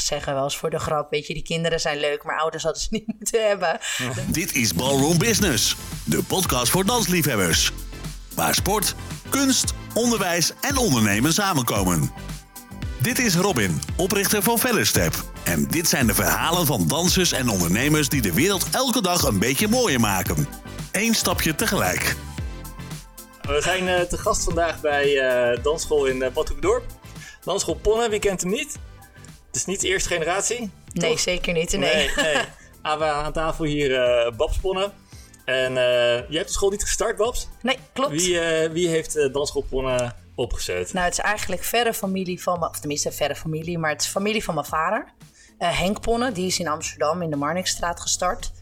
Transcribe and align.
zeggen 0.00 0.34
wel 0.34 0.44
eens 0.44 0.56
voor 0.56 0.70
de 0.70 0.78
grap, 0.78 1.10
weet 1.10 1.26
je, 1.26 1.34
die 1.34 1.42
kinderen 1.42 1.80
zijn 1.80 2.00
leuk, 2.00 2.24
maar 2.24 2.38
ouders 2.38 2.62
hadden 2.62 2.82
ze 2.82 2.88
niet 2.96 3.06
moeten 3.06 3.48
hebben. 3.48 3.78
Dit 4.26 4.54
is 4.54 4.74
Ballroom 4.74 5.18
Business, 5.18 5.76
de 6.04 6.22
podcast 6.22 6.70
voor 6.70 6.84
dansliefhebbers. 6.84 7.72
Waar 8.34 8.54
sport, 8.54 8.94
kunst, 9.28 9.74
onderwijs 9.94 10.52
en 10.60 10.76
ondernemen 10.76 11.32
samenkomen. 11.32 12.10
Dit 12.98 13.18
is 13.18 13.34
Robin, 13.34 13.80
oprichter 13.96 14.42
van 14.42 14.58
Fellerstep. 14.58 15.14
En 15.44 15.66
dit 15.66 15.88
zijn 15.88 16.06
de 16.06 16.14
verhalen 16.14 16.66
van 16.66 16.86
dansers 16.88 17.32
en 17.32 17.48
ondernemers 17.48 18.08
die 18.08 18.22
de 18.22 18.32
wereld 18.32 18.68
elke 18.70 19.02
dag 19.02 19.22
een 19.22 19.38
beetje 19.38 19.68
mooier 19.68 20.00
maken. 20.00 20.48
Eén 20.92 21.14
stapje 21.14 21.54
tegelijk. 21.54 22.16
We 23.42 23.60
zijn 23.60 23.86
uh, 23.86 24.00
te 24.00 24.18
gast 24.18 24.44
vandaag 24.44 24.80
bij 24.80 25.06
uh, 25.06 25.62
dansschool 25.62 26.06
in 26.06 26.16
uh, 26.16 26.28
Badhoevedorp. 26.32 26.84
Dansschool 27.44 27.74
Ponne, 27.74 28.08
wie 28.08 28.18
kent 28.18 28.40
hem 28.40 28.50
niet? 28.50 28.78
Het 29.56 29.66
is 29.66 29.72
niet 29.72 29.80
de 29.80 29.88
eerste 29.88 30.08
generatie? 30.08 30.70
Nee, 30.92 31.10
toch? 31.10 31.20
zeker 31.20 31.52
niet. 31.52 31.72
Nee. 31.72 31.80
nee, 31.80 32.10
nee. 32.16 32.44
Ah, 32.82 32.98
we 32.98 33.04
aan 33.04 33.32
tafel 33.32 33.64
hier 33.64 33.90
uh, 33.90 34.36
Babs 34.36 34.58
Ponne. 34.58 34.92
En 35.44 35.72
jij 35.72 36.26
hebt 36.28 36.46
de 36.46 36.52
school 36.52 36.70
niet 36.70 36.82
gestart, 36.82 37.16
Babs? 37.16 37.48
Nee, 37.62 37.78
klopt. 37.92 38.10
Wie, 38.10 38.40
wie 38.68 38.88
heeft 38.88 39.32
dansschool 39.32 39.62
Ponne 39.62 40.12
opgezet? 40.34 40.92
Nou, 40.92 41.04
het 41.04 41.18
is 41.18 41.24
eigenlijk 41.24 41.64
verre 41.64 41.94
familie 41.94 42.42
van 42.42 42.58
me, 42.58 42.68
of 42.68 42.78
tenminste 42.78 43.12
verre 43.12 43.36
familie, 43.36 43.78
maar 43.78 43.90
het 43.90 44.00
is 44.00 44.06
familie 44.06 44.44
van 44.44 44.54
mijn 44.54 44.66
vader. 44.66 45.12
Henk 45.58 46.00
Ponne, 46.00 46.32
die 46.32 46.46
is 46.46 46.58
in 46.58 46.68
Amsterdam 46.68 47.22
in 47.22 47.30
de 47.30 47.36
Marnixstraat 47.36 48.00
gestart. 48.00 48.52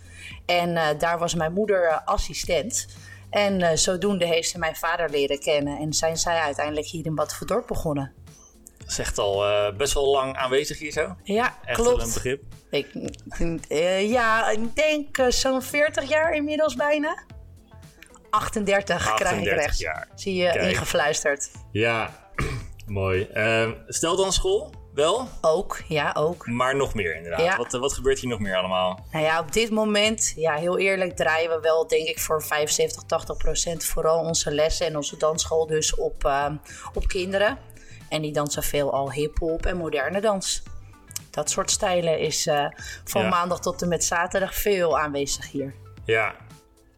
En 0.46 0.98
daar 0.98 1.18
was 1.18 1.34
mijn 1.34 1.52
moeder 1.52 2.02
assistent. 2.04 2.86
En 3.30 3.78
zodoende 3.78 4.26
heeft 4.26 4.48
ze 4.48 4.58
mijn 4.58 4.76
vader 4.76 5.10
leren 5.10 5.40
kennen 5.40 5.78
en 5.78 5.92
zijn 5.92 6.16
zij 6.16 6.38
uiteindelijk 6.38 6.86
hier 6.86 7.06
in 7.06 7.14
Bad 7.14 7.34
Verdorp 7.34 7.66
begonnen. 7.66 8.12
Dat 8.84 8.92
is 8.92 8.98
echt 8.98 9.18
al 9.18 9.48
uh, 9.48 9.76
best 9.76 9.94
wel 9.94 10.10
lang 10.10 10.36
aanwezig 10.36 10.78
hier 10.78 10.92
zo. 10.92 11.16
Ja, 11.22 11.58
echt 11.64 11.80
klopt. 11.80 12.02
een 12.02 12.12
begrip. 12.12 12.42
Ik, 12.70 12.94
uh, 13.68 14.10
ja, 14.10 14.50
ik 14.50 14.76
denk 14.76 15.26
zo'n 15.28 15.62
40 15.62 16.08
jaar 16.08 16.32
inmiddels 16.34 16.74
bijna. 16.74 17.24
38, 18.30 18.96
38 18.96 19.14
krijg 19.14 19.40
ik 19.40 19.64
recht. 19.64 19.78
Jaar. 19.78 20.08
Zie 20.14 20.34
je 20.34 20.50
Kijk. 20.50 20.70
ingefluisterd. 20.70 21.50
Ja, 21.72 22.10
mooi. 22.86 23.28
stel 23.88 24.16
dan 24.16 24.32
school, 24.32 24.72
wel? 24.94 25.28
Ook, 25.40 25.80
ja, 25.88 26.14
ook. 26.18 26.46
Maar 26.46 26.76
nog 26.76 26.94
meer 26.94 27.16
inderdaad. 27.16 27.40
Ja. 27.40 27.56
Wat, 27.56 27.72
wat 27.72 27.92
gebeurt 27.92 28.18
hier 28.18 28.30
nog 28.30 28.38
meer 28.38 28.56
allemaal? 28.56 29.06
Nou 29.10 29.24
ja, 29.24 29.40
op 29.40 29.52
dit 29.52 29.70
moment, 29.70 30.32
ja, 30.36 30.54
heel 30.54 30.78
eerlijk, 30.78 31.16
draaien 31.16 31.50
we 31.50 31.60
wel, 31.60 31.86
denk 31.86 32.08
ik, 32.08 32.18
voor 32.18 32.42
75, 32.42 33.02
80 33.02 33.36
procent 33.36 33.84
vooral 33.84 34.18
onze 34.18 34.50
lessen 34.50 34.86
en 34.86 34.96
onze 34.96 35.16
dansschool 35.16 35.66
dus 35.66 35.94
op, 35.94 36.24
uh, 36.24 36.50
op 36.94 37.08
kinderen. 37.08 37.58
En 38.14 38.22
die 38.22 38.32
dansen 38.32 38.62
veel 38.62 38.92
al 38.92 39.12
hip-hop 39.12 39.66
en 39.66 39.76
moderne 39.76 40.20
dans. 40.20 40.62
Dat 41.30 41.50
soort 41.50 41.70
stijlen 41.70 42.18
is 42.18 42.46
uh, 42.46 42.66
van 43.04 43.22
Ja. 43.22 43.28
maandag 43.28 43.60
tot 43.60 43.82
en 43.82 43.88
met 43.88 44.04
zaterdag 44.04 44.54
veel 44.54 44.98
aanwezig 44.98 45.50
hier. 45.50 45.74
Ja, 46.04 46.34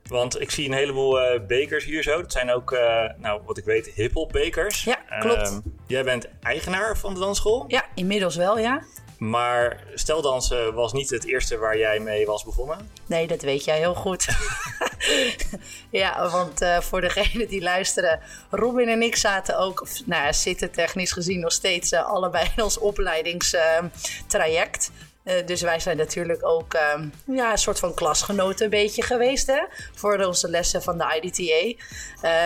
want 0.08 0.40
ik 0.40 0.50
zie 0.50 0.66
een 0.66 0.74
heleboel 0.74 1.20
eh, 1.20 1.40
bekers 1.46 1.84
hier 1.84 2.02
zo. 2.02 2.20
Dat 2.20 2.32
zijn 2.32 2.50
ook, 2.50 2.72
eh, 2.72 3.04
nou, 3.16 3.40
wat 3.46 3.58
ik 3.58 3.64
weet, 3.64 3.86
hip-hop 3.86 4.32
bekers. 4.32 4.84
Ja, 4.84 4.98
klopt. 5.18 5.42
Ehm, 5.42 5.60
jij 5.86 6.04
bent 6.04 6.28
eigenaar 6.42 6.96
van 6.96 7.14
de 7.14 7.20
dansschool. 7.20 7.64
Ja, 7.68 7.84
inmiddels 7.94 8.36
wel, 8.36 8.58
ja. 8.58 8.82
Maar 9.18 9.84
steldansen 9.94 10.74
was 10.74 10.92
niet 10.92 11.10
het 11.10 11.26
eerste 11.26 11.58
waar 11.58 11.78
jij 11.78 11.98
mee 11.98 12.26
was 12.26 12.44
begonnen. 12.44 12.90
Nee, 13.06 13.26
dat 13.26 13.42
weet 13.42 13.64
jij 13.64 13.78
heel 13.78 13.94
goed. 13.94 14.26
ja, 16.02 16.30
want 16.30 16.62
uh, 16.62 16.80
voor 16.80 17.00
degenen 17.00 17.48
die 17.48 17.62
luisteren, 17.62 18.20
Robin 18.50 18.88
en 18.88 19.02
ik 19.02 19.16
zaten 19.16 19.58
ook, 19.58 19.86
nou 20.04 20.32
zitten 20.32 20.70
technisch 20.70 21.12
gezien 21.12 21.40
nog 21.40 21.52
steeds 21.52 21.92
uh, 21.92 22.04
allebei 22.04 22.50
in 22.56 22.62
ons 22.62 22.78
opleidingstraject. 22.78 24.90
Uh, 25.24 25.46
dus 25.46 25.60
wij 25.60 25.80
zijn 25.80 25.96
natuurlijk 25.96 26.46
ook 26.46 26.76
um, 26.94 27.12
ja, 27.36 27.52
een 27.52 27.58
soort 27.58 27.78
van 27.78 27.94
klasgenoten 27.94 28.64
een 28.64 28.70
beetje 28.70 29.02
geweest 29.02 29.46
hè, 29.46 29.60
voor 29.94 30.24
onze 30.24 30.48
lessen 30.48 30.82
van 30.82 30.98
de 30.98 31.20
IDTA. 31.22 31.84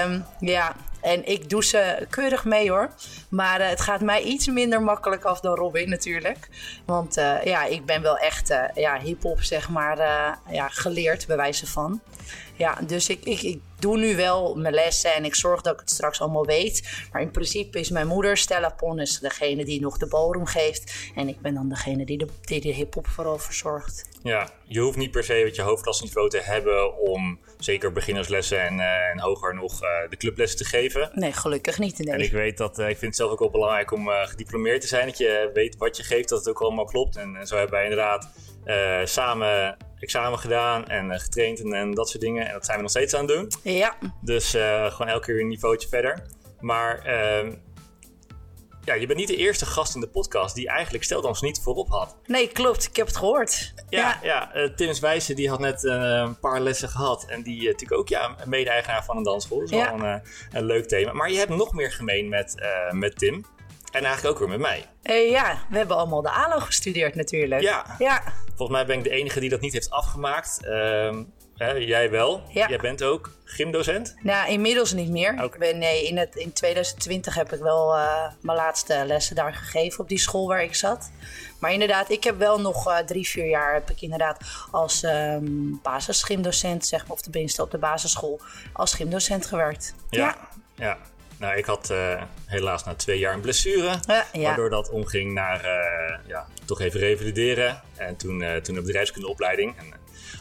Um, 0.04 0.24
ja, 0.40 0.76
en 1.00 1.26
ik 1.26 1.50
doe 1.50 1.64
ze 1.64 2.06
keurig 2.10 2.44
mee 2.44 2.70
hoor. 2.70 2.90
Maar 3.28 3.68
het 3.68 3.80
gaat 3.80 4.00
mij 4.00 4.22
iets 4.22 4.46
minder 4.46 4.82
makkelijk 4.82 5.24
af 5.24 5.40
dan 5.40 5.54
Robin 5.54 5.88
natuurlijk. 5.88 6.48
Want 6.84 7.14
ja, 7.44 7.64
ik 7.64 7.84
ben 7.84 8.02
wel 8.02 8.18
echt 8.18 8.54
ja, 8.74 8.98
hip-hop 8.98 9.42
zeg 9.42 9.68
maar 9.68 9.96
ja, 10.50 10.68
geleerd 10.68 11.26
bij 11.26 11.36
wijze 11.36 11.66
van. 11.66 12.00
Ja, 12.56 12.78
dus 12.86 13.08
ik, 13.08 13.24
ik, 13.24 13.42
ik 13.42 13.60
doe 13.78 13.98
nu 13.98 14.16
wel 14.16 14.54
mijn 14.54 14.74
lessen 14.74 15.14
en 15.14 15.24
ik 15.24 15.34
zorg 15.34 15.62
dat 15.62 15.74
ik 15.74 15.80
het 15.80 15.90
straks 15.90 16.20
allemaal 16.20 16.46
weet. 16.46 17.06
Maar 17.12 17.22
in 17.22 17.30
principe 17.30 17.78
is 17.78 17.90
mijn 17.90 18.06
moeder, 18.06 18.36
Stella 18.36 18.68
Ponnes, 18.68 19.18
degene 19.18 19.64
die 19.64 19.80
nog 19.80 19.98
de 19.98 20.06
ballroom 20.06 20.46
geeft. 20.46 21.10
En 21.14 21.28
ik 21.28 21.40
ben 21.40 21.54
dan 21.54 21.68
degene 21.68 22.04
die 22.04 22.18
de, 22.18 22.26
die 22.40 22.60
de 22.60 22.72
hip-hop 22.72 23.06
vooral 23.06 23.38
verzorgt. 23.38 24.08
Ja, 24.22 24.50
je 24.64 24.80
hoeft 24.80 24.96
niet 24.96 25.10
per 25.10 25.24
se 25.24 25.32
het 25.32 25.56
je 25.56 25.62
hoofdklasniveau 25.62 26.28
te 26.28 26.40
hebben 26.40 26.98
om 26.98 27.38
zeker 27.58 27.92
beginnerslessen 27.92 28.62
en, 28.62 28.78
uh, 28.78 29.10
en 29.10 29.20
hoger 29.20 29.54
nog 29.54 29.82
uh, 29.82 29.88
de 30.08 30.16
clublessen 30.16 30.58
te 30.58 30.64
geven. 30.64 31.10
Nee, 31.14 31.32
gelukkig 31.32 31.78
niet. 31.78 31.98
Nee. 31.98 32.14
En 32.14 32.20
ik 32.20 32.32
weet 32.32 32.56
dat, 32.56 32.78
uh, 32.78 32.88
ik 32.88 32.98
vind 32.98 33.06
het 33.06 33.16
zelf 33.16 33.30
ook 33.30 33.38
wel 33.38 33.50
belangrijk 33.50 33.92
om 33.92 34.08
gediplomeerd 34.08 34.80
te 34.80 34.86
zijn. 34.86 35.06
Dat 35.06 35.18
je 35.18 35.50
weet 35.54 35.76
wat 35.76 35.96
je 35.96 36.02
geeft, 36.02 36.28
dat 36.28 36.38
het 36.38 36.48
ook 36.48 36.60
allemaal 36.60 36.84
klopt. 36.84 37.16
En, 37.16 37.36
en 37.36 37.46
zo 37.46 37.56
hebben 37.56 37.74
wij 37.74 37.84
inderdaad 37.84 38.30
samen 39.04 39.76
examen 40.00 40.38
gedaan 40.38 40.86
en 40.86 41.10
uh, 41.10 41.18
getraind 41.18 41.60
en, 41.60 41.72
en, 41.72 41.94
dat 41.94 42.08
soort 42.08 42.22
dingen. 42.22 42.46
En 42.46 42.52
dat 42.52 42.64
zijn 42.64 42.76
we 42.76 42.82
nog 42.82 42.90
steeds 42.90 43.14
aan 43.14 43.26
het 43.26 43.36
doen. 43.36 43.72
Ja. 43.74 43.96
Dus 44.20 44.54
uh, 44.54 44.90
gewoon 44.90 45.12
elke 45.12 45.26
keer 45.26 45.40
een 45.40 45.48
niveautje 45.48 45.88
verder. 45.88 46.22
Maar 46.60 47.06
uh, 47.06 47.52
ja, 48.84 48.94
je 48.94 49.06
bent 49.06 49.18
niet 49.18 49.28
de 49.28 49.36
eerste 49.36 49.66
gast 49.66 49.94
in 49.94 50.00
de 50.00 50.08
podcast 50.08 50.54
die 50.54 50.68
eigenlijk 50.68 51.04
Steldans 51.04 51.40
niet 51.40 51.60
voorop 51.62 51.88
had. 51.88 52.16
Nee, 52.26 52.48
klopt. 52.48 52.86
Ik 52.86 52.96
heb 52.96 53.06
het 53.06 53.16
gehoord. 53.16 53.74
Ja, 53.88 54.18
ja. 54.22 54.50
ja 54.52 54.70
Tims 54.74 55.00
Wijzen 55.00 55.36
die 55.36 55.48
had 55.48 55.58
net 55.58 55.84
uh, 55.84 55.92
een 55.92 56.38
paar 56.38 56.60
lessen 56.60 56.88
gehad. 56.88 57.24
En 57.28 57.42
die 57.42 57.64
natuurlijk 57.64 58.00
ook 58.00 58.08
ja, 58.08 58.36
mede-eigenaar 58.44 59.04
van 59.04 59.16
een 59.16 59.22
dansschool. 59.22 59.58
Dat 59.58 59.70
is 59.70 59.76
ja. 59.76 59.96
wel 59.96 60.08
een, 60.08 60.22
een, 60.52 60.64
leuk 60.64 60.88
thema. 60.88 61.12
Maar 61.12 61.30
je 61.30 61.38
hebt 61.38 61.50
nog 61.50 61.72
meer 61.72 61.92
gemeen 61.92 62.28
met, 62.28 62.54
met 62.90 63.18
Tim. 63.18 63.44
En 63.90 64.04
eigenlijk 64.04 64.34
ook 64.34 64.38
weer 64.38 64.58
met 64.58 64.68
mij. 64.68 64.86
Uh, 65.02 65.30
ja, 65.30 65.58
we 65.68 65.76
hebben 65.76 65.96
allemaal 65.96 66.22
de 66.22 66.30
ALO 66.30 66.58
gestudeerd 66.58 67.14
natuurlijk. 67.14 67.62
Ja. 67.62 67.84
ja. 67.98 68.22
Volgens 68.46 68.78
mij 68.78 68.86
ben 68.86 68.98
ik 68.98 69.04
de 69.04 69.10
enige 69.10 69.40
die 69.40 69.50
dat 69.50 69.60
niet 69.60 69.72
heeft 69.72 69.90
afgemaakt. 69.90 70.58
Uh, 70.62 71.18
hè, 71.56 71.70
jij 71.70 72.10
wel. 72.10 72.42
Ja. 72.48 72.68
Jij 72.68 72.78
bent 72.78 73.02
ook 73.02 73.30
gymdocent? 73.44 74.16
Nou, 74.22 74.50
inmiddels 74.50 74.92
niet 74.92 75.10
meer. 75.10 75.32
Okay. 75.32 75.44
Ik 75.44 75.58
ben, 75.58 75.78
nee, 75.78 76.06
in, 76.06 76.18
het, 76.18 76.36
in 76.36 76.52
2020 76.52 77.34
heb 77.34 77.52
ik 77.52 77.60
wel 77.60 77.96
uh, 77.96 78.26
mijn 78.40 78.56
laatste 78.56 79.02
lessen 79.06 79.36
daar 79.36 79.54
gegeven 79.54 80.00
op 80.00 80.08
die 80.08 80.18
school 80.18 80.46
waar 80.46 80.62
ik 80.62 80.74
zat. 80.74 81.10
Maar 81.58 81.72
inderdaad, 81.72 82.10
ik 82.10 82.24
heb 82.24 82.38
wel 82.38 82.60
nog 82.60 82.88
uh, 82.88 82.98
drie, 82.98 83.28
vier 83.28 83.48
jaar 83.48 83.72
heb 83.74 83.90
ik 83.90 84.00
inderdaad 84.00 84.40
als 84.70 85.02
um, 85.02 85.80
basisgymdocent, 85.82 86.86
zeg 86.86 87.00
maar, 87.02 87.16
of 87.16 87.20
tenminste 87.20 87.62
op 87.62 87.70
de 87.70 87.78
basisschool, 87.78 88.40
als 88.72 88.94
gymdocent 88.94 89.46
gewerkt. 89.46 89.94
Ja, 90.10 90.20
ja. 90.20 90.36
ja. 90.74 90.98
Nou, 91.40 91.56
ik 91.56 91.64
had 91.64 91.90
uh, 91.90 92.22
helaas 92.46 92.84
na 92.84 92.94
twee 92.94 93.18
jaar 93.18 93.34
een 93.34 93.40
blessure. 93.40 94.00
Ja, 94.06 94.26
ja. 94.32 94.42
Waardoor 94.42 94.70
dat 94.70 94.90
omging 94.90 95.32
naar 95.32 95.64
uh, 95.64 96.18
ja, 96.26 96.46
toch 96.64 96.80
even 96.80 97.00
revalideren. 97.00 97.82
En 97.96 98.16
toen, 98.16 98.40
uh, 98.40 98.56
toen 98.56 98.74
de 98.74 98.82
bedrijfskundeopleiding. 98.82 99.78
Een 99.78 99.94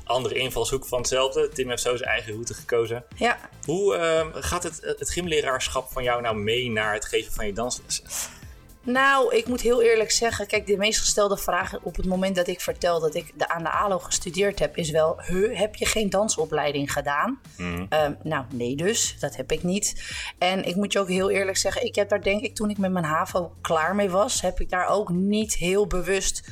andere 0.03 0.35
invalshoek 0.35 0.85
van 0.85 0.99
hetzelfde. 0.99 1.49
Tim 1.49 1.69
heeft 1.69 1.81
zo 1.81 1.95
zijn 1.95 2.09
eigen 2.09 2.31
route 2.31 2.53
gekozen. 2.53 3.03
Ja. 3.15 3.37
Hoe 3.65 3.97
gaat 4.33 4.63
het, 4.63 4.79
het 4.81 5.09
gymleraarschap 5.09 5.91
van 5.91 6.03
jou 6.03 6.21
nou 6.21 6.35
mee 6.35 6.71
naar 6.71 6.93
het 6.93 7.05
geven 7.05 7.33
van 7.33 7.45
je 7.45 7.53
danslessen? 7.53 8.03
Nou, 8.91 9.35
ik 9.35 9.47
moet 9.47 9.61
heel 9.61 9.81
eerlijk 9.81 10.11
zeggen, 10.11 10.47
kijk, 10.47 10.67
de 10.67 10.77
meest 10.77 10.99
gestelde 10.99 11.37
vraag 11.37 11.79
op 11.81 11.95
het 11.95 12.05
moment 12.05 12.35
dat 12.35 12.47
ik 12.47 12.61
vertel 12.61 12.99
dat 12.99 13.15
ik 13.15 13.31
de, 13.35 13.49
aan 13.49 13.63
de 13.63 13.69
ALO 13.69 13.99
gestudeerd 13.99 14.59
heb, 14.59 14.77
is 14.77 14.89
wel, 14.89 15.13
he, 15.17 15.55
heb 15.55 15.75
je 15.75 15.85
geen 15.85 16.09
dansopleiding 16.09 16.93
gedaan? 16.93 17.39
Mm. 17.57 17.87
Uh, 17.89 18.07
nou, 18.23 18.45
nee 18.53 18.75
dus, 18.75 19.15
dat 19.19 19.35
heb 19.35 19.51
ik 19.51 19.63
niet. 19.63 20.13
En 20.37 20.63
ik 20.63 20.75
moet 20.75 20.93
je 20.93 20.99
ook 20.99 21.07
heel 21.07 21.29
eerlijk 21.29 21.57
zeggen, 21.57 21.85
ik 21.85 21.95
heb 21.95 22.09
daar 22.09 22.21
denk 22.21 22.41
ik 22.41 22.55
toen 22.55 22.69
ik 22.69 22.77
met 22.77 22.91
mijn 22.91 23.05
HAVO 23.05 23.51
klaar 23.61 23.95
mee 23.95 24.09
was, 24.09 24.41
heb 24.41 24.59
ik 24.59 24.69
daar 24.69 24.87
ook 24.87 25.09
niet 25.09 25.55
heel 25.55 25.87
bewust 25.87 26.49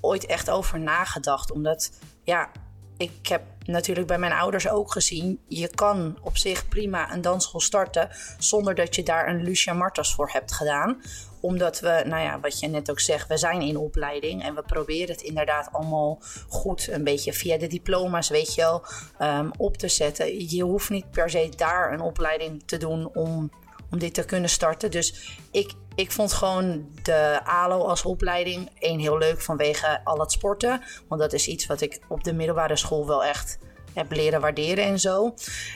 ooit 0.00 0.26
echt 0.26 0.50
over 0.50 0.80
nagedacht. 0.80 1.52
Omdat, 1.52 1.90
ja, 2.22 2.50
ik 2.96 3.28
heb 3.28 3.42
natuurlijk 3.68 4.06
bij 4.06 4.18
mijn 4.18 4.32
ouders 4.32 4.68
ook 4.68 4.92
gezien, 4.92 5.40
je 5.48 5.68
kan 5.68 6.18
op 6.22 6.36
zich 6.36 6.68
prima 6.68 7.12
een 7.12 7.20
dansschool 7.20 7.60
starten 7.60 8.08
zonder 8.38 8.74
dat 8.74 8.94
je 8.94 9.02
daar 9.02 9.28
een 9.28 9.42
Lucia 9.42 9.72
Martas 9.72 10.14
voor 10.14 10.30
hebt 10.32 10.52
gedaan 10.52 11.00
omdat 11.40 11.80
we, 11.80 12.02
nou 12.06 12.22
ja, 12.22 12.40
wat 12.40 12.60
je 12.60 12.66
net 12.68 12.90
ook 12.90 13.00
zegt, 13.00 13.28
we 13.28 13.36
zijn 13.36 13.62
in 13.62 13.76
opleiding 13.76 14.42
en 14.42 14.54
we 14.54 14.62
proberen 14.62 15.14
het 15.14 15.22
inderdaad 15.22 15.68
allemaal 15.72 16.18
goed, 16.48 16.88
een 16.90 17.04
beetje 17.04 17.32
via 17.32 17.58
de 17.58 17.66
diploma's, 17.66 18.28
weet 18.28 18.54
je 18.54 18.60
wel, 18.60 18.84
um, 19.22 19.50
op 19.56 19.76
te 19.76 19.88
zetten. 19.88 20.50
Je 20.50 20.62
hoeft 20.62 20.90
niet 20.90 21.10
per 21.10 21.30
se 21.30 21.48
daar 21.56 21.92
een 21.92 22.00
opleiding 22.00 22.62
te 22.66 22.76
doen 22.76 23.14
om, 23.14 23.50
om 23.90 23.98
dit 23.98 24.14
te 24.14 24.24
kunnen 24.24 24.50
starten. 24.50 24.90
Dus 24.90 25.38
ik, 25.50 25.72
ik 25.98 26.12
vond 26.12 26.32
gewoon 26.32 26.88
de 27.02 27.40
ALO 27.44 27.84
als 27.84 28.02
opleiding 28.02 28.70
één 28.78 28.98
heel 28.98 29.18
leuk 29.18 29.40
vanwege 29.40 30.00
al 30.04 30.20
het 30.20 30.32
sporten. 30.32 30.82
Want 31.08 31.20
dat 31.20 31.32
is 31.32 31.46
iets 31.46 31.66
wat 31.66 31.80
ik 31.80 32.00
op 32.08 32.24
de 32.24 32.32
middelbare 32.32 32.76
school 32.76 33.06
wel 33.06 33.24
echt 33.24 33.58
heb 33.94 34.12
leren 34.12 34.40
waarderen 34.40 34.84
en 34.84 34.98
zo. 34.98 35.34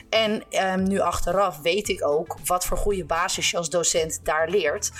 En 0.09 0.43
um, 0.49 0.83
nu 0.83 0.99
achteraf 0.99 1.61
weet 1.61 1.89
ik 1.89 2.07
ook 2.07 2.37
wat 2.45 2.65
voor 2.65 2.77
goede 2.77 3.05
basis 3.05 3.51
je 3.51 3.57
als 3.57 3.69
docent 3.69 4.19
daar 4.23 4.49
leert. 4.49 4.91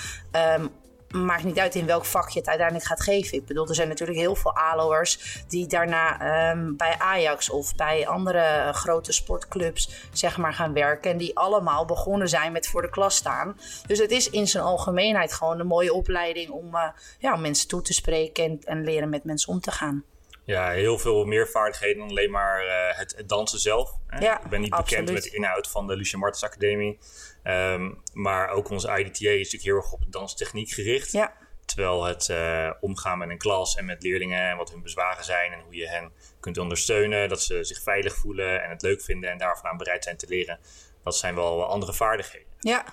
Um, 0.58 0.70
maakt 1.14 1.44
niet 1.44 1.58
uit 1.58 1.74
in 1.74 1.86
welk 1.86 2.04
vak 2.04 2.28
je 2.28 2.38
het 2.38 2.48
uiteindelijk 2.48 2.86
gaat 2.86 3.02
geven. 3.02 3.38
Ik 3.38 3.46
bedoel, 3.46 3.68
er 3.68 3.74
zijn 3.74 3.88
natuurlijk 3.88 4.18
heel 4.18 4.34
veel 4.34 4.56
ALO'ers 4.56 5.42
die 5.48 5.66
daarna 5.66 6.20
ehm, 6.20 6.76
bij 6.76 6.94
Ajax 6.98 7.50
of 7.50 7.74
bij 7.74 8.06
andere 8.06 8.70
grote 8.72 9.12
sportclubs 9.12 10.08
zeg 10.12 10.36
maar 10.36 10.52
gaan 10.52 10.72
werken. 10.72 11.10
En 11.10 11.16
die 11.16 11.36
allemaal 11.36 11.84
begonnen 11.84 12.28
zijn 12.28 12.52
met 12.52 12.66
voor 12.66 12.82
de 12.82 12.90
klas 12.90 13.16
staan. 13.16 13.56
Dus 13.86 13.98
het 13.98 14.10
is 14.10 14.30
in 14.30 14.46
zijn 14.46 14.64
algemeenheid 14.64 15.32
gewoon 15.32 15.60
een 15.60 15.66
mooie 15.66 15.92
opleiding 15.92 16.50
om, 16.50 16.74
uh, 16.74 16.88
ja, 17.18 17.36
mensen 17.36 17.68
toe 17.68 17.82
te 17.82 17.92
spreken 17.92 18.44
en, 18.44 18.60
en 18.64 18.84
leren 18.84 19.08
met 19.08 19.24
mensen 19.24 19.52
om 19.52 19.60
te 19.60 19.70
gaan. 19.70 20.04
Ja, 20.44 20.70
heel 20.70 20.98
veel 20.98 21.24
meer 21.24 21.48
vaardigheden 21.48 21.98
dan 21.98 22.08
alleen 22.08 22.30
maar 22.30 22.64
uh, 22.64 22.98
het, 22.98 23.14
het, 23.16 23.28
dansen 23.28 23.58
zelf. 23.58 23.90
Ja, 24.20 24.44
ik 24.44 24.50
ben 24.50 24.60
niet 24.60 24.72
absoluut. 24.72 25.04
bekend 25.04 25.24
met 25.24 25.32
de 25.32 25.36
inhoud 25.36 25.68
van 25.68 25.86
de 25.86 25.96
Lucia 25.96 26.18
Martens 26.18 26.44
Academie. 26.44 26.98
Um, 27.44 28.02
maar 28.12 28.48
ook 28.48 28.68
onze 28.70 28.98
IDTA 28.98 29.30
is 29.30 29.36
natuurlijk 29.36 29.62
heel 29.62 29.76
erg 29.76 29.92
op 29.92 30.00
de 30.00 30.10
danstechniek 30.10 30.70
gericht. 30.70 31.12
Ja. 31.12 31.32
Terwijl 31.64 32.04
het 32.04 32.28
uh, 32.28 32.70
omgaan 32.80 33.18
met 33.18 33.28
een 33.28 33.38
klas 33.38 33.76
en 33.76 33.84
met 33.84 34.02
leerlingen 34.02 34.50
en 34.50 34.56
wat 34.56 34.70
hun 34.70 34.82
bezwaren 34.82 35.24
zijn 35.24 35.52
en 35.52 35.60
hoe 35.60 35.74
je 35.74 35.88
hen 35.88 36.12
kunt 36.40 36.58
ondersteunen, 36.58 37.28
dat 37.28 37.42
ze 37.42 37.64
zich 37.64 37.82
veilig 37.82 38.14
voelen 38.14 38.62
en 38.62 38.70
het 38.70 38.82
leuk 38.82 39.02
vinden 39.02 39.30
en 39.30 39.38
daarvan 39.38 39.70
aan 39.70 39.76
bereid 39.76 40.04
zijn 40.04 40.16
te 40.16 40.26
leren, 40.28 40.58
dat 41.02 41.16
zijn 41.16 41.34
wel 41.34 41.64
andere 41.64 41.92
vaardigheden. 41.92 42.48
Ja, 42.60 42.84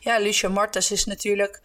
ja 0.00 0.18
Lucia 0.18 0.48
Martens 0.48 0.90
is 0.90 1.04
natuurlijk 1.04 1.60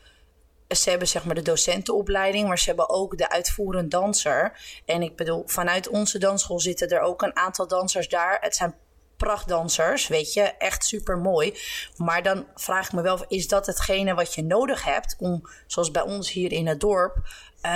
ze 0.67 0.89
hebben 0.89 1.07
zeg 1.07 1.25
maar 1.25 1.35
de 1.35 1.41
docentenopleiding, 1.41 2.47
maar 2.47 2.59
ze 2.59 2.67
hebben 2.67 2.89
ook 2.89 3.17
de 3.17 3.29
uitvoerend 3.29 3.91
danser. 3.91 4.59
En 4.85 5.01
ik 5.01 5.15
bedoel, 5.15 5.43
vanuit 5.45 5.89
onze 5.89 6.17
dansschool 6.17 6.59
zitten 6.59 6.89
er 6.89 6.99
ook 6.99 7.21
een 7.21 7.35
aantal 7.35 7.67
dansers 7.67 8.09
daar. 8.09 8.37
Het 8.41 8.55
zijn 8.55 8.75
prachtdansers, 9.17 10.07
weet 10.07 10.33
je, 10.33 10.41
echt 10.41 10.85
super 10.85 11.17
mooi. 11.17 11.57
Maar 11.97 12.23
dan 12.23 12.45
vraag 12.55 12.85
ik 12.85 12.93
me 12.93 13.01
wel, 13.01 13.25
is 13.27 13.47
dat 13.47 13.65
hetgene 13.65 14.13
wat 14.13 14.33
je 14.33 14.43
nodig 14.43 14.83
hebt 14.83 15.15
om, 15.19 15.49
zoals 15.67 15.91
bij 15.91 16.01
ons 16.01 16.31
hier 16.31 16.51
in 16.51 16.67
het 16.67 16.79
dorp, 16.79 17.17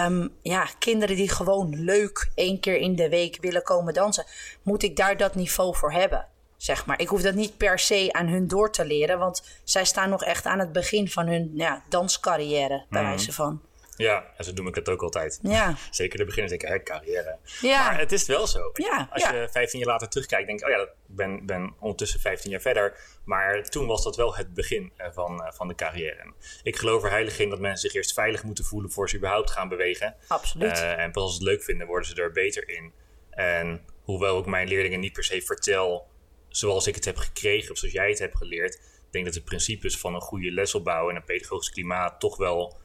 um, 0.05 0.35
ja, 0.41 0.67
kinderen 0.79 1.15
die 1.15 1.29
gewoon 1.29 1.83
leuk 1.83 2.31
één 2.35 2.59
keer 2.59 2.77
in 2.77 2.95
de 2.95 3.09
week 3.09 3.37
willen 3.41 3.63
komen 3.63 3.93
dansen, 3.93 4.25
moet 4.63 4.83
ik 4.83 4.95
daar 4.95 5.17
dat 5.17 5.35
niveau 5.35 5.75
voor 5.75 5.91
hebben? 5.91 6.27
Zeg 6.59 6.85
maar. 6.85 6.99
Ik 6.99 7.07
hoef 7.07 7.21
dat 7.21 7.35
niet 7.35 7.57
per 7.57 7.79
se 7.79 8.09
aan 8.11 8.27
hun 8.27 8.47
door 8.47 8.71
te 8.71 8.85
leren, 8.85 9.19
want 9.19 9.43
zij 9.63 9.85
staan 9.85 10.09
nog 10.09 10.23
echt 10.23 10.45
aan 10.45 10.59
het 10.59 10.71
begin 10.71 11.09
van 11.09 11.27
hun 11.27 11.51
ja, 11.53 11.83
danscarrière, 11.89 12.85
bij 12.89 13.01
Mhm. 13.01 13.09
wijze 13.09 13.33
van. 13.33 13.61
Ja, 13.95 14.25
en 14.37 14.43
zo 14.43 14.51
noem 14.51 14.67
ik 14.67 14.75
het 14.75 14.89
ook 14.89 15.01
altijd. 15.01 15.39
Ja. 15.41 15.75
Zeker 15.91 16.17
de 16.17 16.25
beginners 16.25 16.51
denken, 16.57 16.69
hè, 16.77 16.83
carrière. 16.83 17.37
Ja. 17.61 17.83
Maar 17.89 17.99
het 17.99 18.11
is 18.11 18.25
wel 18.25 18.47
zo. 18.47 18.69
Ja, 18.73 19.07
Als 19.11 19.23
je 19.23 19.47
15 19.51 19.79
jaar 19.79 19.87
later 19.87 20.09
terugkijkt, 20.09 20.47
denk 20.47 20.59
ik, 20.59 20.65
oh 20.65 20.71
ja, 20.71 20.77
ik 20.81 20.89
ben, 21.05 21.45
ben 21.45 21.73
ondertussen 21.79 22.19
15 22.19 22.51
jaar 22.51 22.61
verder. 22.61 22.97
Maar 23.25 23.63
toen 23.63 23.87
was 23.87 24.03
dat 24.03 24.15
wel 24.15 24.35
het 24.35 24.53
begin 24.53 24.91
eh, 24.97 25.07
van, 25.11 25.43
eh, 25.43 25.51
van 25.51 25.67
de 25.67 25.75
carrière. 25.75 26.33
Ik 26.63 26.75
geloof 26.75 27.03
er 27.03 27.09
heilig 27.09 27.39
in 27.39 27.49
dat 27.49 27.59
mensen 27.59 27.89
zich 27.89 27.93
eerst 27.97 28.13
veilig 28.13 28.43
moeten 28.43 28.65
voelen 28.65 28.91
voor 28.91 29.09
ze 29.09 29.17
überhaupt 29.17 29.51
gaan 29.51 29.69
bewegen. 29.69 30.15
Absoluut. 30.27 30.71
Eh, 30.71 30.99
en 30.99 31.11
pas 31.11 31.23
als 31.23 31.31
ze 31.31 31.37
het 31.39 31.47
leuk 31.47 31.63
vinden, 31.63 31.87
worden 31.87 32.07
ze 32.09 32.15
er 32.21 32.31
beter 32.31 32.69
in. 32.69 32.93
En 33.29 33.81
hoewel 34.03 34.39
ik 34.39 34.45
mijn 34.45 34.67
leerlingen 34.67 34.99
niet 34.99 35.13
per 35.13 35.23
se 35.23 35.41
vertel 35.41 36.07
zoals 36.49 36.87
ik 36.87 36.95
het 36.95 37.05
heb 37.05 37.17
gekregen 37.17 37.71
of 37.71 37.77
zoals 37.77 37.93
jij 37.93 38.09
het 38.09 38.19
hebt 38.19 38.37
geleerd, 38.37 38.73
ik 38.75 39.11
denk 39.11 39.25
dat 39.25 39.33
de 39.33 39.41
principes 39.41 39.97
van 39.97 40.15
een 40.15 40.21
goede 40.21 40.51
lesopbouw 40.51 41.09
en 41.09 41.15
een 41.15 41.23
pedagogisch 41.23 41.69
klimaat 41.69 42.19
toch 42.19 42.37
wel 42.37 42.77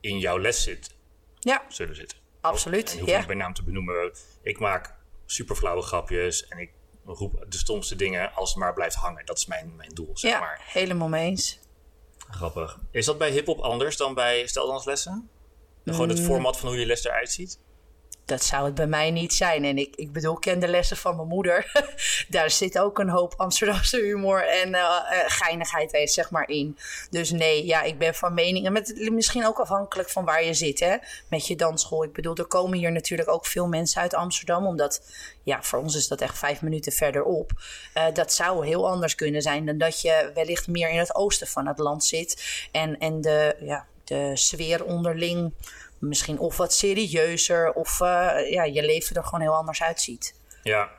in 0.00 0.18
jouw 0.18 0.38
les 0.38 0.62
zit, 0.62 0.94
ja, 1.40 1.64
zullen 1.68 1.96
zitten. 1.96 2.18
absoluut. 2.40 2.92
Ik 2.92 2.98
hoef 3.00 3.08
Ja. 3.08 3.18
niet 3.18 3.26
bij 3.26 3.36
naam 3.36 3.54
te 3.54 3.62
benoemen. 3.64 4.12
Ik 4.42 4.58
maak 4.58 4.94
super 5.26 5.56
flauwe 5.56 5.82
grapjes 5.82 6.48
en 6.48 6.58
ik 6.58 6.70
roep 7.04 7.44
de 7.48 7.56
stomste 7.58 7.96
dingen 7.96 8.32
als 8.32 8.48
het 8.50 8.58
maar 8.58 8.72
blijft 8.74 8.94
hangen. 8.94 9.26
Dat 9.26 9.36
is 9.38 9.46
mijn, 9.46 9.76
mijn 9.76 9.90
doel, 9.94 10.10
zeg 10.18 10.30
ja, 10.32 10.40
maar. 10.40 10.60
helemaal 10.64 11.08
mee 11.08 11.26
eens. 11.28 11.58
Grappig. 12.30 12.78
Is 12.90 13.06
dat 13.06 13.18
bij 13.18 13.30
hip-hop 13.30 13.58
anders 13.60 13.96
dan 13.96 14.14
bij 14.14 14.46
steldanslessen? 14.46 15.30
Gewoon 15.84 16.08
het 16.08 16.20
format 16.20 16.58
van 16.58 16.68
hoe 16.68 16.78
je 16.78 16.86
les 16.86 17.04
eruit 17.04 17.30
ziet? 17.32 17.58
Dat 18.28 18.44
zou 18.44 18.64
het 18.64 18.74
bij 18.74 18.86
mij 18.86 19.10
niet 19.10 19.34
zijn. 19.34 19.64
En 19.64 19.78
ik, 19.78 19.96
ik 19.96 20.12
bedoel, 20.12 20.34
ik 20.34 20.40
ken 20.40 20.58
de 20.58 20.68
lessen 20.68 20.96
van 20.96 21.16
mijn 21.16 21.28
moeder. 21.28 21.72
Daar 22.28 22.50
zit 22.50 22.78
ook 22.78 22.98
een 22.98 23.08
hoop 23.08 23.34
Amsterdamse 23.36 24.00
humor 24.00 24.48
en 24.48 24.74
eh, 24.74 25.00
geinigheid 25.26 26.10
zeg 26.10 26.30
maar 26.30 26.48
in. 26.48 26.78
Dus 27.10 27.30
nee, 27.30 27.66
ja, 27.66 27.82
ik 27.82 27.98
ben 27.98 28.14
van 28.14 28.34
mening. 28.34 28.66
En 28.66 28.72
met, 28.72 29.10
misschien 29.12 29.46
ook 29.46 29.58
afhankelijk 29.58 30.10
van 30.10 30.24
waar 30.24 30.44
je 30.44 30.54
zit, 30.54 30.80
hè, 30.80 30.96
met 31.28 31.46
je 31.46 31.56
dansschool. 31.56 32.04
Ik 32.04 32.12
bedoel, 32.12 32.36
er 32.36 32.46
komen 32.46 32.78
hier 32.78 32.92
natuurlijk 32.92 33.28
ook 33.28 33.46
veel 33.46 33.66
mensen 33.66 34.00
uit 34.00 34.14
Amsterdam. 34.14 34.66
Omdat, 34.66 35.02
ja, 35.42 35.62
voor 35.62 35.78
ons 35.78 35.94
is 35.94 36.08
dat 36.08 36.20
echt 36.20 36.38
vijf 36.38 36.62
minuten 36.62 36.92
verderop. 36.92 37.52
Eh, 37.92 38.04
dat 38.12 38.32
zou 38.32 38.66
heel 38.66 38.88
anders 38.88 39.14
kunnen 39.14 39.42
zijn 39.42 39.66
dan 39.66 39.78
dat 39.78 40.00
je 40.00 40.30
wellicht 40.34 40.66
meer 40.66 40.90
in 40.90 40.98
het 40.98 41.14
oosten 41.14 41.46
van 41.46 41.66
het 41.66 41.78
land 41.78 42.04
zit. 42.04 42.66
En, 42.72 42.98
en 42.98 43.20
de, 43.20 43.56
ja, 43.60 43.86
de 44.04 44.30
sfeer 44.34 44.84
onderling 44.84 45.52
misschien 45.98 46.38
of 46.38 46.56
wat 46.56 46.74
serieuzer 46.74 47.72
of 47.72 48.00
uh, 48.00 48.50
ja, 48.50 48.64
je 48.64 48.82
leven 48.82 49.16
er 49.16 49.24
gewoon 49.24 49.40
heel 49.40 49.54
anders 49.54 49.82
uitziet. 49.82 50.40
Ja. 50.62 50.90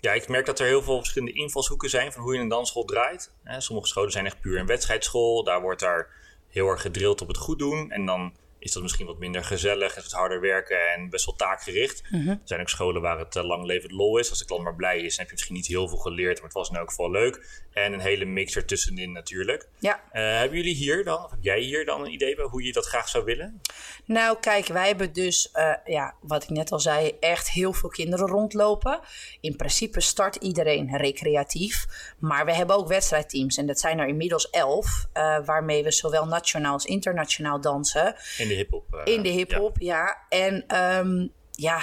Ja, 0.00 0.12
ik 0.12 0.28
merk 0.28 0.46
dat 0.46 0.58
er 0.58 0.66
heel 0.66 0.82
veel 0.82 0.98
verschillende 0.98 1.34
invalshoeken 1.34 1.90
zijn 1.90 2.12
van 2.12 2.22
hoe 2.22 2.34
je 2.34 2.40
een 2.40 2.48
dansschool 2.48 2.84
draait. 2.84 3.30
Sommige 3.58 3.88
scholen 3.88 4.12
zijn 4.12 4.26
echt 4.26 4.40
puur 4.40 4.58
een 4.58 4.66
wedstrijdschool. 4.66 5.44
Daar 5.44 5.60
wordt 5.60 5.80
daar 5.80 6.08
heel 6.48 6.68
erg 6.68 6.80
gedrild 6.80 7.20
op 7.20 7.28
het 7.28 7.36
goed 7.36 7.58
doen. 7.58 7.90
En 7.90 8.06
dan 8.06 8.32
is 8.62 8.72
dat 8.72 8.82
misschien 8.82 9.06
wat 9.06 9.18
minder 9.18 9.44
gezellig 9.44 9.94
en 9.96 10.02
wat 10.02 10.12
harder 10.12 10.40
werken 10.40 10.90
en 10.92 11.10
best 11.10 11.26
wel 11.26 11.34
taakgericht. 11.34 12.02
Mhm. 12.10 12.28
Er 12.28 12.38
zijn 12.44 12.60
ook 12.60 12.68
scholen 12.68 13.02
waar 13.02 13.18
het 13.18 13.36
uh, 13.36 13.44
lang 13.44 13.64
levend 13.64 13.92
lol 13.92 14.18
is. 14.18 14.30
Als 14.30 14.38
de 14.38 14.44
klant 14.44 14.62
maar 14.62 14.74
blij 14.74 14.96
is, 14.96 15.08
dan 15.08 15.18
heb 15.18 15.26
je 15.26 15.32
misschien 15.32 15.54
niet 15.54 15.66
heel 15.66 15.88
veel 15.88 15.98
geleerd, 15.98 16.34
maar 16.34 16.44
het 16.44 16.52
was 16.52 16.68
in 16.68 16.76
elk 16.76 16.88
geval 16.88 17.10
leuk. 17.10 17.62
En 17.72 17.92
een 17.92 18.00
hele 18.00 18.24
mix 18.24 18.56
ertussenin 18.56 19.12
natuurlijk. 19.12 19.68
Ja. 19.78 19.94
Uh, 20.12 20.38
hebben 20.38 20.56
jullie 20.56 20.74
hier 20.74 21.04
dan, 21.04 21.24
of 21.24 21.30
heb 21.30 21.42
jij 21.42 21.60
hier 21.60 21.84
dan 21.84 22.00
een 22.00 22.12
idee 22.12 22.34
bij 22.34 22.44
hoe 22.44 22.62
je 22.62 22.72
dat 22.72 22.86
graag 22.86 23.08
zou 23.08 23.24
willen? 23.24 23.60
Nou, 24.04 24.38
kijk, 24.40 24.66
wij 24.66 24.86
hebben 24.86 25.12
dus, 25.12 25.50
uh, 25.54 25.74
ja, 25.84 26.14
wat 26.20 26.42
ik 26.42 26.48
net 26.48 26.72
al 26.72 26.80
zei, 26.80 27.12
echt 27.20 27.50
heel 27.50 27.72
veel 27.72 27.88
kinderen 27.88 28.26
rondlopen. 28.26 29.00
In 29.40 29.56
principe 29.56 30.00
start 30.00 30.36
iedereen 30.36 30.96
recreatief. 30.96 31.86
Maar 32.18 32.44
we 32.44 32.54
hebben 32.54 32.76
ook 32.76 32.88
wedstrijdteams. 32.88 33.56
En 33.56 33.66
dat 33.66 33.80
zijn 33.80 33.98
er 33.98 34.08
inmiddels 34.08 34.50
elf. 34.50 35.06
Waarmee 35.44 35.84
we 35.84 35.90
zowel 35.92 36.26
nationaal 36.26 36.72
als 36.72 36.84
internationaal 36.84 37.60
dansen. 37.60 38.14
In 38.38 38.48
de 38.52 38.58
hip-hop. 38.58 38.86
Uh, 38.94 39.14
In 39.14 39.22
de 39.22 39.28
hip-hop, 39.28 39.76
ja. 39.78 39.96
ja. 40.28 40.38
En 40.38 40.78
um, 40.98 41.32
ja, 41.50 41.80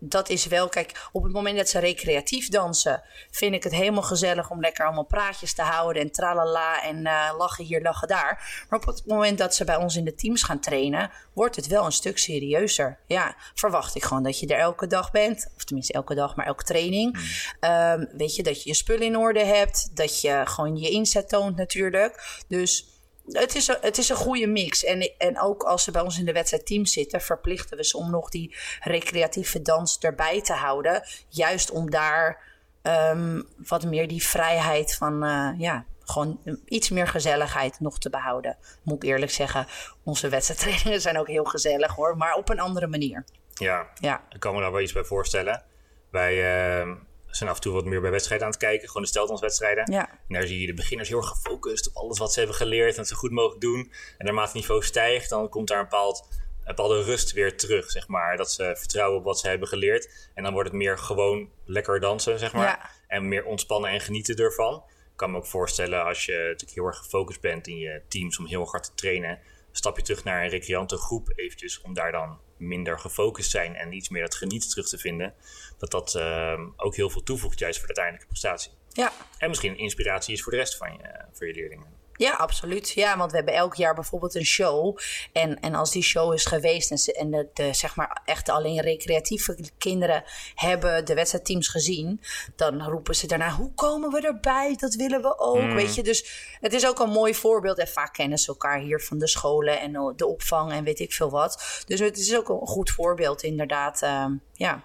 dat 0.00 0.28
is 0.28 0.46
wel, 0.46 0.68
kijk, 0.68 1.08
op 1.12 1.22
het 1.22 1.32
moment 1.32 1.56
dat 1.56 1.68
ze 1.68 1.78
recreatief 1.78 2.48
dansen, 2.48 3.02
vind 3.30 3.54
ik 3.54 3.62
het 3.62 3.74
helemaal 3.74 4.02
gezellig 4.02 4.50
om 4.50 4.60
lekker 4.60 4.84
allemaal 4.84 5.04
praatjes 5.04 5.54
te 5.54 5.62
houden 5.62 6.02
en 6.02 6.12
tralala 6.12 6.82
en 6.82 6.96
uh, 6.96 7.34
lachen 7.38 7.64
hier, 7.64 7.82
lachen 7.82 8.08
daar. 8.08 8.64
Maar 8.68 8.78
op 8.78 8.86
het 8.86 9.02
moment 9.06 9.38
dat 9.38 9.54
ze 9.54 9.64
bij 9.64 9.76
ons 9.76 9.96
in 9.96 10.04
de 10.04 10.14
teams 10.14 10.42
gaan 10.42 10.60
trainen, 10.60 11.10
wordt 11.32 11.56
het 11.56 11.66
wel 11.66 11.84
een 11.84 11.92
stuk 11.92 12.18
serieuzer. 12.18 12.98
Ja, 13.06 13.36
verwacht 13.54 13.94
ik 13.94 14.04
gewoon 14.04 14.22
dat 14.22 14.40
je 14.40 14.46
er 14.46 14.58
elke 14.58 14.86
dag 14.86 15.10
bent, 15.10 15.50
of 15.56 15.64
tenminste 15.64 15.92
elke 15.92 16.14
dag, 16.14 16.36
maar 16.36 16.46
elke 16.46 16.64
training. 16.64 17.12
Mm. 17.12 17.70
Um, 17.70 18.08
weet 18.16 18.36
je, 18.36 18.42
dat 18.42 18.62
je 18.62 18.68
je 18.68 18.74
spullen 18.74 19.06
in 19.06 19.16
orde 19.16 19.44
hebt, 19.44 19.96
dat 19.96 20.20
je 20.20 20.42
gewoon 20.44 20.76
je 20.76 20.90
inzet 20.90 21.28
toont 21.28 21.56
natuurlijk. 21.56 22.42
Dus 22.48 22.86
het 23.32 23.54
is, 23.54 23.68
een, 23.68 23.76
het 23.80 23.98
is 23.98 24.08
een 24.08 24.16
goede 24.16 24.46
mix. 24.46 24.84
En, 24.84 25.12
en 25.18 25.40
ook 25.40 25.62
als 25.62 25.84
ze 25.84 25.90
bij 25.90 26.02
ons 26.02 26.18
in 26.18 26.24
de 26.24 26.32
wedstrijdteam 26.32 26.86
zitten, 26.86 27.20
verplichten 27.20 27.76
we 27.76 27.84
ze 27.84 27.96
om 27.96 28.10
nog 28.10 28.28
die 28.28 28.56
recreatieve 28.80 29.62
dans 29.62 29.98
erbij 29.98 30.42
te 30.42 30.52
houden. 30.52 31.02
Juist 31.28 31.70
om 31.70 31.90
daar 31.90 32.42
um, 32.82 33.48
wat 33.68 33.84
meer 33.84 34.08
die 34.08 34.22
vrijheid 34.22 34.94
van, 34.94 35.24
uh, 35.24 35.50
ja, 35.58 35.84
gewoon 36.04 36.40
iets 36.64 36.90
meer 36.90 37.08
gezelligheid 37.08 37.80
nog 37.80 37.98
te 37.98 38.10
behouden. 38.10 38.56
Moet 38.82 39.02
ik 39.02 39.08
eerlijk 39.08 39.32
zeggen, 39.32 39.66
onze 40.04 40.28
wedstrijdtrainingen 40.28 41.00
zijn 41.00 41.18
ook 41.18 41.28
heel 41.28 41.44
gezellig 41.44 41.94
hoor, 41.94 42.16
maar 42.16 42.34
op 42.34 42.48
een 42.48 42.60
andere 42.60 42.86
manier. 42.86 43.24
Ja, 43.54 43.86
ja. 43.94 44.24
ik 44.30 44.40
kan 44.40 44.54
me 44.54 44.60
daar 44.60 44.72
wel 44.72 44.80
iets 44.80 44.92
bij 44.92 45.04
voorstellen. 45.04 45.62
Wij 46.10 46.34
uh, 46.82 46.94
zijn 47.30 47.50
af 47.50 47.56
en 47.56 47.62
toe 47.62 47.72
wat 47.72 47.84
meer 47.84 48.00
bij 48.00 48.10
wedstrijden 48.10 48.46
aan 48.46 48.52
het 48.52 48.62
kijken, 48.62 48.86
gewoon 48.86 49.02
de 49.02 49.08
steldanswedstrijden. 49.08 49.92
Ja. 49.92 50.10
En 50.10 50.34
daar 50.34 50.46
zie 50.46 50.60
je 50.60 50.66
de 50.66 50.74
beginners 50.74 51.08
heel 51.08 51.18
erg 51.18 51.28
gefocust 51.28 51.88
op 51.88 51.96
alles 51.96 52.18
wat 52.18 52.32
ze 52.32 52.38
hebben 52.38 52.56
geleerd 52.56 52.90
en 52.90 52.96
dat 52.96 53.08
ze 53.08 53.14
goed 53.14 53.30
mogelijk 53.30 53.60
doen. 53.60 53.92
En 54.18 54.24
naarmate 54.24 54.46
het 54.46 54.56
niveau 54.56 54.82
stijgt, 54.82 55.28
dan 55.28 55.48
komt 55.48 55.68
daar 55.68 55.78
een 55.78 55.84
bepaald 55.84 56.28
een 56.68 56.74
bepaalde 56.74 57.02
rust 57.02 57.32
weer 57.32 57.56
terug, 57.56 57.90
zeg 57.90 58.08
maar. 58.08 58.36
Dat 58.36 58.52
ze 58.52 58.74
vertrouwen 58.76 59.18
op 59.18 59.24
wat 59.24 59.38
ze 59.38 59.48
hebben 59.48 59.68
geleerd. 59.68 60.30
En 60.34 60.42
dan 60.42 60.52
wordt 60.52 60.68
het 60.68 60.78
meer 60.78 60.98
gewoon 60.98 61.50
lekker 61.64 62.00
dansen, 62.00 62.38
zeg 62.38 62.52
maar. 62.52 62.66
Ja. 62.66 62.90
En 63.06 63.28
meer 63.28 63.44
ontspannen 63.44 63.90
en 63.90 64.00
genieten 64.00 64.36
ervan. 64.36 64.74
Ik 64.74 65.16
kan 65.16 65.30
me 65.30 65.36
ook 65.36 65.46
voorstellen 65.46 66.04
als 66.04 66.24
je 66.24 66.32
natuurlijk 66.32 66.74
heel 66.74 66.86
erg 66.86 66.96
gefocust 66.96 67.40
bent 67.40 67.66
in 67.66 67.78
je 67.78 68.02
teams 68.08 68.38
om 68.38 68.46
heel 68.46 68.66
hard 68.66 68.84
te 68.84 68.94
trainen. 68.94 69.38
Stap 69.72 69.96
je 69.96 70.02
terug 70.02 70.24
naar 70.24 70.42
een 70.42 70.48
recreantengroep 70.48 71.32
eventjes 71.34 71.80
om 71.80 71.94
daar 71.94 72.12
dan 72.12 72.38
minder 72.56 72.98
gefocust 72.98 73.50
zijn 73.50 73.74
en 73.74 73.92
iets 73.92 74.08
meer 74.08 74.22
dat 74.22 74.34
genieten 74.34 74.68
terug 74.70 74.88
te 74.88 74.98
vinden. 74.98 75.34
Dat 75.78 75.90
dat 75.90 76.14
uh, 76.14 76.60
ook 76.76 76.96
heel 76.96 77.10
veel 77.10 77.22
toevoegt 77.22 77.58
juist 77.58 77.78
voor 77.78 77.88
de 77.88 77.94
uiteindelijke 77.94 78.32
prestatie. 78.32 78.70
Ja. 78.92 79.12
En 79.38 79.48
misschien 79.48 79.78
inspiratie 79.78 80.34
is 80.34 80.42
voor 80.42 80.52
de 80.52 80.58
rest 80.58 80.76
van 80.76 80.92
je, 80.92 81.24
voor 81.32 81.46
je 81.46 81.54
leerlingen. 81.54 81.97
Ja, 82.18 82.32
absoluut. 82.32 82.90
Ja, 82.90 83.16
want 83.16 83.30
we 83.30 83.36
hebben 83.36 83.54
elk 83.54 83.74
jaar 83.74 83.94
bijvoorbeeld 83.94 84.34
een 84.34 84.44
show. 84.44 84.98
En, 85.32 85.60
en 85.60 85.74
als 85.74 85.90
die 85.90 86.02
show 86.02 86.32
is 86.32 86.44
geweest 86.44 86.90
en, 86.90 86.98
ze, 86.98 87.12
en 87.12 87.30
de, 87.30 87.48
de, 87.54 87.74
zeg 87.74 87.96
maar 87.96 88.22
echt 88.24 88.48
alleen 88.48 88.80
recreatieve 88.80 89.58
kinderen 89.78 90.24
hebben 90.54 91.04
de 91.04 91.14
wedstrijdteams 91.14 91.68
gezien, 91.68 92.20
dan 92.56 92.82
roepen 92.82 93.14
ze 93.14 93.26
daarna: 93.26 93.50
hoe 93.50 93.74
komen 93.74 94.10
we 94.10 94.20
erbij? 94.20 94.76
Dat 94.76 94.94
willen 94.94 95.22
we 95.22 95.38
ook. 95.38 95.60
Mm. 95.60 95.74
Weet 95.74 95.94
je, 95.94 96.02
dus 96.02 96.56
het 96.60 96.72
is 96.72 96.86
ook 96.86 96.98
een 96.98 97.10
mooi 97.10 97.34
voorbeeld. 97.34 97.78
En 97.78 97.88
vaak 97.88 98.12
kennen 98.12 98.38
ze 98.38 98.48
elkaar 98.48 98.78
hier 98.78 99.00
van 99.00 99.18
de 99.18 99.28
scholen 99.28 99.80
en 99.80 100.12
de 100.16 100.26
opvang 100.26 100.72
en 100.72 100.84
weet 100.84 101.00
ik 101.00 101.12
veel 101.12 101.30
wat. 101.30 101.82
Dus 101.86 102.00
het 102.00 102.18
is 102.18 102.36
ook 102.36 102.48
een 102.48 102.66
goed 102.66 102.90
voorbeeld, 102.90 103.42
inderdaad. 103.42 104.02
ehm, 104.02 104.32
ja. 104.52 104.82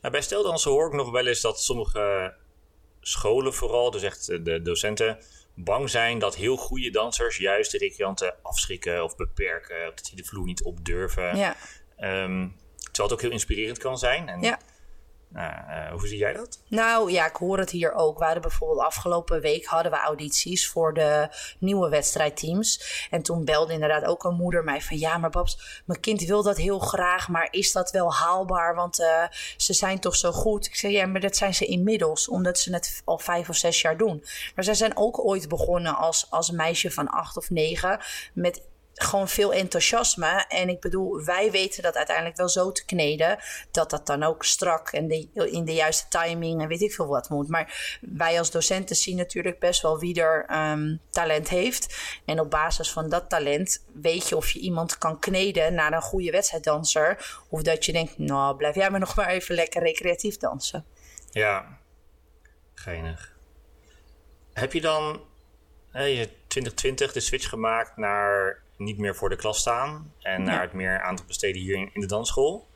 Nou, 0.00 0.12
bij 0.12 0.22
steldansen 0.22 0.70
hoor 0.70 0.86
ik 0.86 0.92
nog 0.92 1.10
wel 1.10 1.26
eens 1.26 1.40
dat 1.40 1.60
sommige 1.60 2.34
scholen 3.00 3.54
vooral, 3.54 3.90
dus 3.90 4.02
echt 4.02 4.26
de 4.26 4.62
docenten, 4.62 5.18
bang 5.64 5.90
zijn 5.90 6.18
dat 6.18 6.36
heel 6.36 6.56
goede 6.56 6.90
dansers 6.90 7.36
juist 7.36 7.70
de 7.70 7.78
recreanten 7.78 8.34
afschrikken 8.42 9.04
of 9.04 9.16
beperken. 9.16 9.88
Of 9.88 9.94
dat 9.94 10.04
die 10.04 10.16
de 10.16 10.24
vloer 10.24 10.44
niet 10.44 10.62
op 10.62 10.84
durven. 10.84 11.36
Ja. 11.36 11.56
Ehm, 11.96 12.48
terwijl 12.76 13.08
het 13.08 13.12
ook 13.12 13.20
heel 13.20 13.30
inspirerend 13.30 13.78
kan 13.78 13.98
zijn. 13.98 14.28
En, 14.28 14.40
Ja. 14.40 14.58
Nou, 15.32 15.52
eh, 15.68 15.90
hoe 15.90 16.08
zie 16.08 16.18
jij 16.18 16.32
dat? 16.32 16.58
Nou 16.68 17.12
ja, 17.12 17.26
ik 17.26 17.36
hoor 17.36 17.58
het 17.58 17.70
hier 17.70 17.92
ook. 17.92 18.18
We 18.18 18.24
hadden 18.24 18.42
bijvoorbeeld 18.42 18.80
afgelopen 18.80 19.40
week 19.40 19.64
hadden 19.64 19.92
we 19.92 19.98
audities 19.98 20.68
voor 20.68 20.94
de 20.94 21.28
nieuwe 21.58 21.88
wedstrijdteams. 21.88 23.06
En 23.10 23.22
toen 23.22 23.44
belde 23.44 23.72
inderdaad 23.72 24.04
ook 24.04 24.24
een 24.24 24.34
moeder 24.34 24.64
mij 24.64 24.80
van 24.80 24.98
ja, 24.98 25.18
maar 25.18 25.30
Babs, 25.30 25.82
mijn 25.86 26.00
kind 26.00 26.22
wil 26.24 26.42
dat 26.42 26.56
heel 26.56 26.78
graag, 26.78 27.28
maar 27.28 27.48
is 27.50 27.72
dat 27.72 27.90
wel 27.90 28.14
haalbaar? 28.14 28.74
Want 28.74 29.00
eh, 29.00 29.24
ze 29.56 29.72
zijn 29.72 29.98
toch 29.98 30.16
zo 30.16 30.32
goed. 30.32 30.66
Ik 30.66 30.76
zei 30.76 30.92
ja, 30.92 31.06
maar 31.06 31.20
dat 31.20 31.36
zijn 31.36 31.54
ze 31.54 31.64
inmiddels, 31.64 32.28
omdat 32.28 32.58
ze 32.58 32.72
het 32.72 33.02
al 33.04 33.18
vijf 33.18 33.48
of 33.48 33.56
zes 33.56 33.80
jaar 33.80 33.96
doen. 33.96 34.24
Maar 34.54 34.64
zij 34.64 34.74
zijn 34.74 34.96
ook 34.96 35.24
ooit 35.24 35.48
begonnen 35.48 35.96
als, 35.96 36.26
als 36.30 36.50
meisje 36.50 36.90
van 36.90 37.08
acht 37.08 37.36
of 37.36 37.50
negen 37.50 38.00
met 38.32 38.62
gewoon 39.02 39.28
veel 39.28 39.52
enthousiasme. 39.52 40.44
En 40.48 40.68
ik 40.68 40.80
bedoel, 40.80 41.24
wij 41.24 41.50
weten 41.50 41.82
dat 41.82 41.96
uiteindelijk 41.96 42.36
wel 42.36 42.48
zo 42.48 42.72
te 42.72 42.84
kneden. 42.84 43.38
Dat 43.70 43.90
dat 43.90 44.06
dan 44.06 44.22
ook 44.22 44.44
strak 44.44 44.88
en 44.88 45.08
de, 45.08 45.28
in 45.50 45.64
de 45.64 45.74
juiste 45.74 46.08
timing 46.08 46.60
en 46.62 46.68
weet 46.68 46.80
ik 46.80 46.92
veel 46.92 47.06
wat 47.06 47.28
moet. 47.28 47.48
Maar 47.48 47.98
wij 48.00 48.38
als 48.38 48.50
docenten 48.50 48.96
zien 48.96 49.16
natuurlijk 49.16 49.58
best 49.58 49.82
wel 49.82 49.98
wie 49.98 50.20
er 50.20 50.44
ehm, 50.46 50.96
talent 51.10 51.48
heeft. 51.48 51.96
En 52.24 52.40
op 52.40 52.50
basis 52.50 52.90
van 52.90 53.08
dat 53.08 53.28
talent 53.28 53.84
weet 53.92 54.28
je 54.28 54.36
of 54.36 54.50
je 54.50 54.58
iemand 54.58 54.98
kan 54.98 55.18
kneden 55.18 55.74
naar 55.74 55.92
een 55.92 56.02
goede 56.02 56.30
wedstrijddanser. 56.30 57.40
Of 57.48 57.62
dat 57.62 57.84
je 57.84 57.92
denkt, 57.92 58.18
nou 58.18 58.56
blijf 58.56 58.74
jij 58.74 58.90
maar 58.90 59.00
nog 59.00 59.16
maar 59.16 59.28
even 59.28 59.54
lekker 59.54 59.82
recreatief 59.82 60.36
dansen. 60.36 60.84
Ja, 61.30 61.78
geinig. 62.74 63.36
Heb 64.52 64.72
je 64.72 64.80
dan 64.80 65.20
je 65.92 66.28
2020 66.46 67.12
de 67.12 67.20
switch 67.20 67.48
gemaakt 67.48 67.96
naar 67.96 68.62
niet 68.82 68.98
meer 68.98 69.16
voor 69.16 69.28
de 69.28 69.36
klas 69.36 69.58
staan 69.58 70.12
en 70.20 70.42
naar 70.42 70.60
het 70.60 70.72
meer 70.72 71.02
aandacht 71.02 71.26
besteden 71.26 71.60
hier 71.60 71.76
in, 71.76 71.90
in 71.92 72.00
de 72.00 72.06
dansschool? 72.06 72.66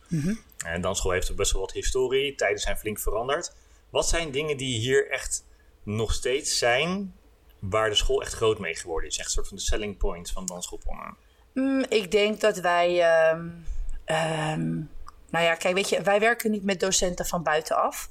En 0.64 0.74
de 0.74 0.80
dansschool 0.80 1.10
heeft 1.10 1.30
ook 1.30 1.36
best 1.36 1.52
wel 1.52 1.60
wat 1.60 1.72
historie, 1.72 2.34
tijden 2.34 2.60
zijn 2.60 2.78
flink 2.78 2.98
veranderd. 2.98 3.54
Wat 3.90 4.08
zijn 4.08 4.30
dingen 4.30 4.56
die 4.56 4.78
hier 4.78 5.10
echt 5.10 5.44
nog 5.82 6.12
steeds 6.12 6.58
zijn, 6.58 7.14
waar 7.58 7.88
de 7.88 7.94
school 7.94 8.22
echt 8.22 8.32
groot 8.32 8.58
mee 8.58 8.74
geworden 8.74 9.10
is? 9.10 9.16
Echt 9.16 9.26
een 9.26 9.32
soort 9.32 9.48
van 9.48 9.56
de 9.56 9.62
selling 9.62 9.96
point 9.96 10.30
van 10.30 10.46
dansschoolponnen. 10.46 11.16
Mm, 11.52 11.84
ik 11.88 12.10
denk 12.10 12.40
dat 12.40 12.58
wij. 12.58 13.00
ehm, 13.00 13.48
ehm, 14.04 14.74
nou 15.30 15.44
ja, 15.44 15.54
kijk, 15.54 15.74
weet 15.74 15.88
je, 15.88 16.02
wij 16.02 16.20
werken 16.20 16.50
niet 16.50 16.64
met 16.64 16.80
docenten 16.80 17.26
van 17.26 17.42
buitenaf 17.42 18.10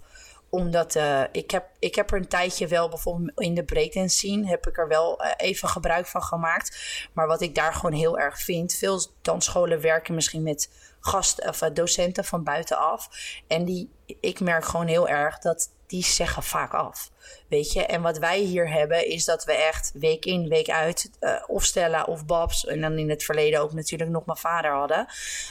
omdat 0.50 0.96
eh, 0.96 1.22
ik, 1.32 1.52
heb, 1.52 1.66
ik 1.80 1.96
heb 1.96 2.12
er 2.12 2.18
een 2.18 2.28
tijdje 2.28 2.68
wel, 2.68 2.90
bijvoorbeeld 2.90 3.40
in 3.40 3.54
de 3.54 3.64
breakdance 3.64 4.18
scene, 4.18 4.48
heb 4.48 4.68
ik 4.68 4.78
er 4.78 4.88
wel 4.88 5.22
eh, 5.22 5.32
even 5.38 5.70
gebruik 5.70 6.08
van 6.08 6.24
gemaakt. 6.24 6.78
Maar 7.14 7.28
wat 7.28 7.42
ik 7.42 7.56
daar 7.56 7.74
gewoon 7.74 7.94
heel 7.94 8.20
erg 8.20 8.40
vind, 8.40 8.74
veel 8.74 9.02
dansscholen 9.22 9.82
werken 9.82 10.16
misschien 10.16 10.44
met 10.44 10.70
gast, 11.00 11.48
of, 11.48 11.62
eh, 11.62 11.74
docenten 11.74 12.26
van 12.26 12.44
buitenaf. 12.44 13.10
En 13.48 13.66
die, 13.66 13.90
ik 14.20 14.40
merk 14.40 14.66
gewoon 14.66 14.88
heel 14.88 15.08
erg 15.08 15.40
dat 15.40 15.70
die 15.88 16.04
zeggen 16.04 16.44
vaak 16.44 16.74
af. 16.74 17.12
Weet 17.48 17.72
je, 17.72 17.86
en 17.86 18.02
wat 18.02 18.18
wij 18.18 18.40
hier 18.40 18.72
hebben 18.72 19.08
is 19.08 19.26
dat 19.26 19.46
we 19.46 19.54
echt 19.54 19.92
week 19.94 20.26
in, 20.26 20.50
week 20.50 20.70
uit, 20.70 21.10
eh, 21.20 21.44
of 21.48 21.64
Stella 21.64 22.04
of 22.04 22.26
Babs, 22.26 22.66
en 22.66 22.82
dan 22.82 22.98
in 22.98 23.10
het 23.10 23.24
verleden 23.24 23.60
ook 23.60 23.74
natuurlijk 23.74 24.10
nog 24.10 24.26
mijn 24.26 24.38
vader 24.38 24.72
hadden. 24.72 25.08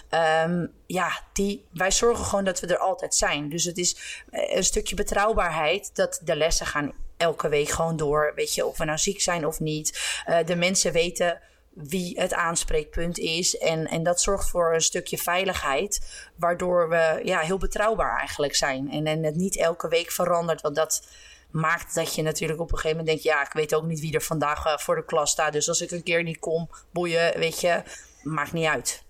Ehm, 0.08 0.66
ja, 0.86 1.20
die, 1.32 1.64
wij 1.72 1.90
zorgen 1.90 2.24
gewoon 2.24 2.44
dat 2.44 2.60
we 2.60 2.66
er 2.66 2.78
altijd 2.78 3.14
zijn. 3.14 3.48
Dus 3.48 3.64
het 3.64 3.78
is 3.78 4.22
eh, 4.30 4.56
een 4.56 4.64
stukje 4.64 4.94
betrouwbaarheid 4.94 5.90
dat 5.94 6.20
de 6.24 6.36
lessen 6.36 6.66
gaan 6.66 6.92
elke 7.16 7.48
week 7.48 7.68
gewoon 7.68 7.96
door. 7.96 8.32
Weet 8.34 8.54
je, 8.54 8.66
of 8.66 8.78
we 8.78 8.84
nou 8.84 8.98
ziek 8.98 9.20
zijn 9.20 9.46
of 9.46 9.60
niet. 9.60 10.20
Eh, 10.24 10.38
de 10.46 10.56
mensen 10.56 10.92
weten 10.92 11.40
wie 11.74 12.20
het 12.20 12.32
aanspreekpunt 12.32 13.18
is. 13.18 13.58
En, 13.58 13.86
en 13.86 14.02
dat 14.02 14.20
zorgt 14.20 14.50
voor 14.50 14.74
een 14.74 14.82
stukje 14.82 15.18
veiligheid, 15.18 16.00
waardoor 16.36 16.88
we 16.88 17.20
ja, 17.22 17.40
heel 17.40 17.58
betrouwbaar 17.58 18.18
eigenlijk 18.18 18.54
zijn. 18.54 18.90
En, 18.90 19.06
en 19.06 19.22
het 19.22 19.34
niet 19.34 19.56
elke 19.56 19.88
week 19.88 20.10
verandert, 20.10 20.60
want 20.60 20.76
dat 20.76 21.06
maakt 21.50 21.94
dat 21.94 22.14
je 22.14 22.22
natuurlijk 22.22 22.60
op 22.60 22.72
een 22.72 22.78
gegeven 22.78 22.96
moment 22.96 23.22
denkt... 23.22 23.36
ja, 23.36 23.46
ik 23.46 23.52
weet 23.52 23.74
ook 23.74 23.84
niet 23.84 24.00
wie 24.00 24.14
er 24.14 24.22
vandaag 24.22 24.66
eh, 24.66 24.78
voor 24.78 24.94
de 24.94 25.04
klas 25.04 25.30
staat. 25.30 25.52
Dus 25.52 25.68
als 25.68 25.80
ik 25.80 25.90
een 25.90 26.02
keer 26.02 26.22
niet 26.22 26.38
kom, 26.38 26.70
boeien, 26.92 27.38
weet 27.38 27.60
je, 27.60 27.82
maakt 28.22 28.52
niet 28.52 28.66
uit. 28.66 29.04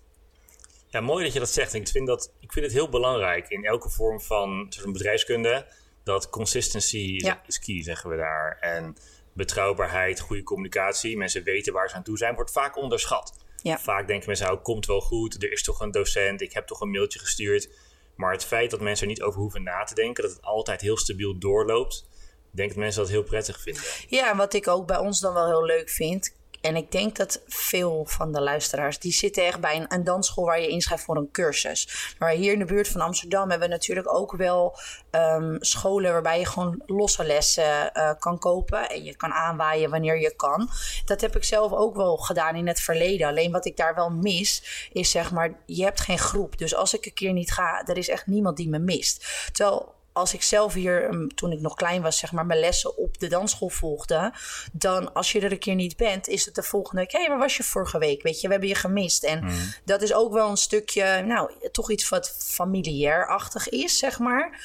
Ja, 0.88 1.00
mooi 1.00 1.24
dat 1.24 1.32
je 1.32 1.38
dat 1.38 1.50
zegt. 1.50 1.74
Ik 1.74 1.88
vind, 1.88 2.06
dat, 2.06 2.32
ik 2.40 2.52
vind 2.52 2.64
het 2.64 2.74
heel 2.74 2.88
belangrijk 2.88 3.48
in 3.48 3.64
elke 3.64 3.90
vorm 3.90 4.20
van 4.20 4.72
bedrijfskunde. 4.84 5.66
Dat 6.04 6.30
consistency 6.30 7.14
Ja. 7.16 7.42
is 7.46 7.58
key, 7.58 7.82
zeggen 7.82 8.10
we 8.10 8.16
daar. 8.16 8.58
En 8.60 8.96
betrouwbaarheid, 9.34 10.20
goede 10.20 10.42
communicatie, 10.42 11.16
mensen 11.16 11.42
weten 11.42 11.72
waar 11.72 11.88
ze 11.88 11.94
aan 11.94 12.02
toe 12.02 12.18
zijn, 12.18 12.34
wordt 12.34 12.50
vaak 12.50 12.76
onderschat. 12.76 13.44
Ja. 13.56 13.78
Vaak 13.78 14.06
denken 14.06 14.26
mensen, 14.26 14.46
nou, 14.46 14.58
komt 14.58 14.86
wel 14.86 15.00
goed, 15.00 15.42
er 15.42 15.52
is 15.52 15.62
toch 15.62 15.80
een 15.80 15.90
docent, 15.90 16.40
ik 16.40 16.52
heb 16.52 16.66
toch 16.66 16.80
een 16.80 16.90
mailtje 16.90 17.18
gestuurd. 17.18 17.68
Maar 18.14 18.32
het 18.32 18.44
feit 18.44 18.70
dat 18.70 18.80
mensen 18.80 19.06
er 19.06 19.12
niet 19.12 19.22
over 19.22 19.40
hoeven 19.40 19.62
na 19.62 19.84
te 19.84 19.94
denken, 19.94 20.22
dat 20.22 20.32
het 20.32 20.42
altijd 20.42 20.80
heel 20.80 20.98
stabiel 20.98 21.38
doorloopt, 21.38 22.08
denk 22.50 22.68
dat 22.68 22.78
mensen 22.78 23.00
dat 23.02 23.10
heel 23.10 23.22
prettig 23.22 23.60
vinden. 23.60 23.82
Ja, 24.08 24.30
en 24.30 24.36
wat 24.36 24.54
ik 24.54 24.68
ook 24.68 24.86
bij 24.86 24.98
ons 24.98 25.20
dan 25.20 25.34
wel 25.34 25.46
heel 25.46 25.64
leuk 25.64 25.88
vind. 25.88 26.36
En 26.64 26.76
ik 26.76 26.92
denk 26.92 27.16
dat 27.16 27.42
veel 27.46 28.04
van 28.08 28.32
de 28.32 28.40
luisteraars, 28.40 28.98
die 28.98 29.12
zitten 29.12 29.46
echt 29.46 29.60
bij 29.60 29.86
een, 29.88 30.04
dansschool 30.04 30.44
waar 30.44 30.60
je 30.60 30.68
inschrijft 30.68 31.04
voor 31.04 31.16
een 31.16 31.30
cursus. 31.30 32.14
Maar 32.18 32.30
hier 32.30 32.52
in 32.52 32.58
de 32.58 32.64
buurt 32.64 32.88
van 32.88 33.00
Amsterdam 33.00 33.50
hebben 33.50 33.68
we 33.68 33.74
natuurlijk 33.74 34.14
ook 34.14 34.36
wel 34.36 34.78
ehm, 35.10 35.56
scholen 35.60 36.12
waarbij 36.12 36.38
je 36.38 36.46
gewoon 36.46 36.82
losse 36.86 37.24
lessen 37.24 37.92
eh, 37.92 38.10
kan 38.18 38.38
kopen. 38.38 38.88
En 38.88 39.04
je 39.04 39.16
kan 39.16 39.32
aanwaaien 39.32 39.90
wanneer 39.90 40.20
je 40.20 40.36
kan. 40.36 40.68
Dat 41.04 41.20
heb 41.20 41.36
ik 41.36 41.44
zelf 41.44 41.72
ook 41.72 41.96
wel 41.96 42.16
gedaan 42.16 42.56
in 42.56 42.66
het 42.66 42.80
verleden. 42.80 43.28
Alleen 43.28 43.52
wat 43.52 43.66
ik 43.66 43.76
daar 43.76 43.94
wel 43.94 44.10
mis, 44.10 44.88
is 44.92 45.10
zeg 45.10 45.32
maar, 45.32 45.52
je 45.66 45.84
hebt 45.84 46.00
geen 46.00 46.18
groep. 46.18 46.58
Dus 46.58 46.74
als 46.74 46.94
ik 46.94 47.06
een 47.06 47.14
keer 47.14 47.32
niet 47.32 47.52
ga, 47.52 47.86
er 47.86 47.96
is 47.96 48.08
echt 48.08 48.26
niemand 48.26 48.56
die 48.56 48.68
me 48.68 48.78
mist. 48.78 49.26
Terwijl 49.52 49.93
als 50.14 50.34
ik 50.34 50.42
zelf 50.42 50.72
hier, 50.72 51.08
um, 51.08 51.34
toen 51.34 51.52
ik 51.52 51.60
nog 51.60 51.74
klein 51.74 52.02
was, 52.02 52.18
zeg 52.18 52.32
maar, 52.32 52.46
mijn 52.46 52.60
lessen 52.60 52.96
op 52.96 53.18
de 53.18 53.28
dansschool 53.28 53.68
volgde. 53.68 54.32
Dan 54.72 55.12
als 55.12 55.32
je 55.32 55.40
er 55.40 55.52
een 55.52 55.58
keer 55.58 55.74
niet 55.74 55.96
bent, 55.96 56.28
is 56.28 56.44
het 56.44 56.54
de 56.54 56.62
volgende 56.62 57.00
week. 57.00 57.12
Hé, 57.12 57.18
hey, 57.18 57.28
waar 57.28 57.38
was 57.38 57.56
je 57.56 57.62
vorige 57.62 57.98
week? 57.98 58.22
Weet 58.22 58.40
je, 58.40 58.46
we 58.46 58.52
hebben 58.52 58.70
je 58.70 58.74
gemist. 58.74 59.24
En 59.24 59.48
dat 59.84 60.02
is 60.02 60.14
ook 60.14 60.32
wel 60.32 60.50
een 60.50 60.56
stukje, 60.56 61.22
nou, 61.22 61.50
toch 61.72 61.90
iets 61.90 62.08
wat 62.08 62.36
familiair-achtig 62.38 63.68
is, 63.68 63.98
zeg 63.98 64.18
maar. 64.18 64.60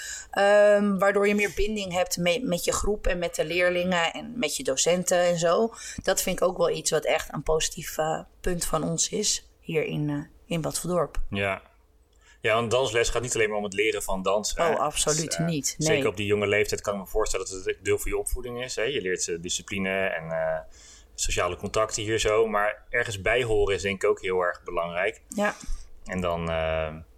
Um, 0.77 0.99
waardoor 0.99 1.27
je 1.27 1.35
meer 1.35 1.51
binding 1.55 1.93
hebt 1.93 2.17
met, 2.17 2.43
met 2.43 2.63
je 2.63 2.73
groep 2.73 3.07
en 3.07 3.19
met 3.19 3.35
de 3.35 3.45
leerlingen 3.45 4.13
en 4.13 4.33
met 4.35 4.55
je 4.55 4.63
docenten 4.63 5.19
en 5.19 5.37
zo. 5.37 5.73
Dat 6.03 6.21
vind 6.21 6.41
ik 6.41 6.47
ook 6.47 6.57
wel 6.57 6.69
iets 6.69 6.91
wat 6.91 7.05
echt 7.05 7.33
een 7.33 7.43
positief 7.43 7.97
uh, 7.97 8.19
punt 8.41 8.65
van 8.65 8.83
ons 8.83 9.09
is 9.09 9.49
hier 9.59 9.83
in, 9.83 10.09
uh, 10.09 10.23
in 10.45 10.61
Bad. 10.61 10.87
Ja, 11.29 11.61
ja, 12.41 12.57
een 12.57 12.69
dansles 12.69 13.09
gaat 13.09 13.21
niet 13.21 13.35
alleen 13.35 13.49
maar 13.49 13.57
om 13.57 13.63
het 13.63 13.73
leren 13.73 14.03
van 14.03 14.21
dansen. 14.21 14.69
Oh, 14.69 14.79
absoluut 14.79 15.31
dus, 15.31 15.39
uh, 15.39 15.45
niet. 15.45 15.75
Nee. 15.77 15.87
Zeker 15.87 16.07
op 16.07 16.17
die 16.17 16.25
jonge 16.25 16.47
leeftijd 16.47 16.81
kan 16.81 16.93
ik 16.93 16.99
me 16.99 17.07
voorstellen 17.07 17.45
dat 17.49 17.65
het 17.65 17.77
deel 17.81 17.97
van 17.97 18.11
je 18.11 18.17
opvoeding 18.17 18.63
is. 18.63 18.75
Hè? 18.75 18.83
Je 18.83 19.01
leert 19.01 19.27
uh, 19.27 19.41
discipline 19.41 19.89
en 19.89 20.23
uh, 20.25 20.59
sociale 21.15 21.55
contacten 21.55 22.03
hier 22.03 22.19
zo. 22.19 22.47
Maar 22.47 22.85
ergens 22.89 23.21
bij 23.21 23.43
horen 23.43 23.75
is 23.75 23.81
denk 23.81 24.03
ik 24.03 24.09
ook 24.09 24.21
heel 24.21 24.41
erg 24.41 24.63
belangrijk. 24.63 25.21
Ja. 25.27 25.55
En 26.05 26.21
dan 26.21 26.45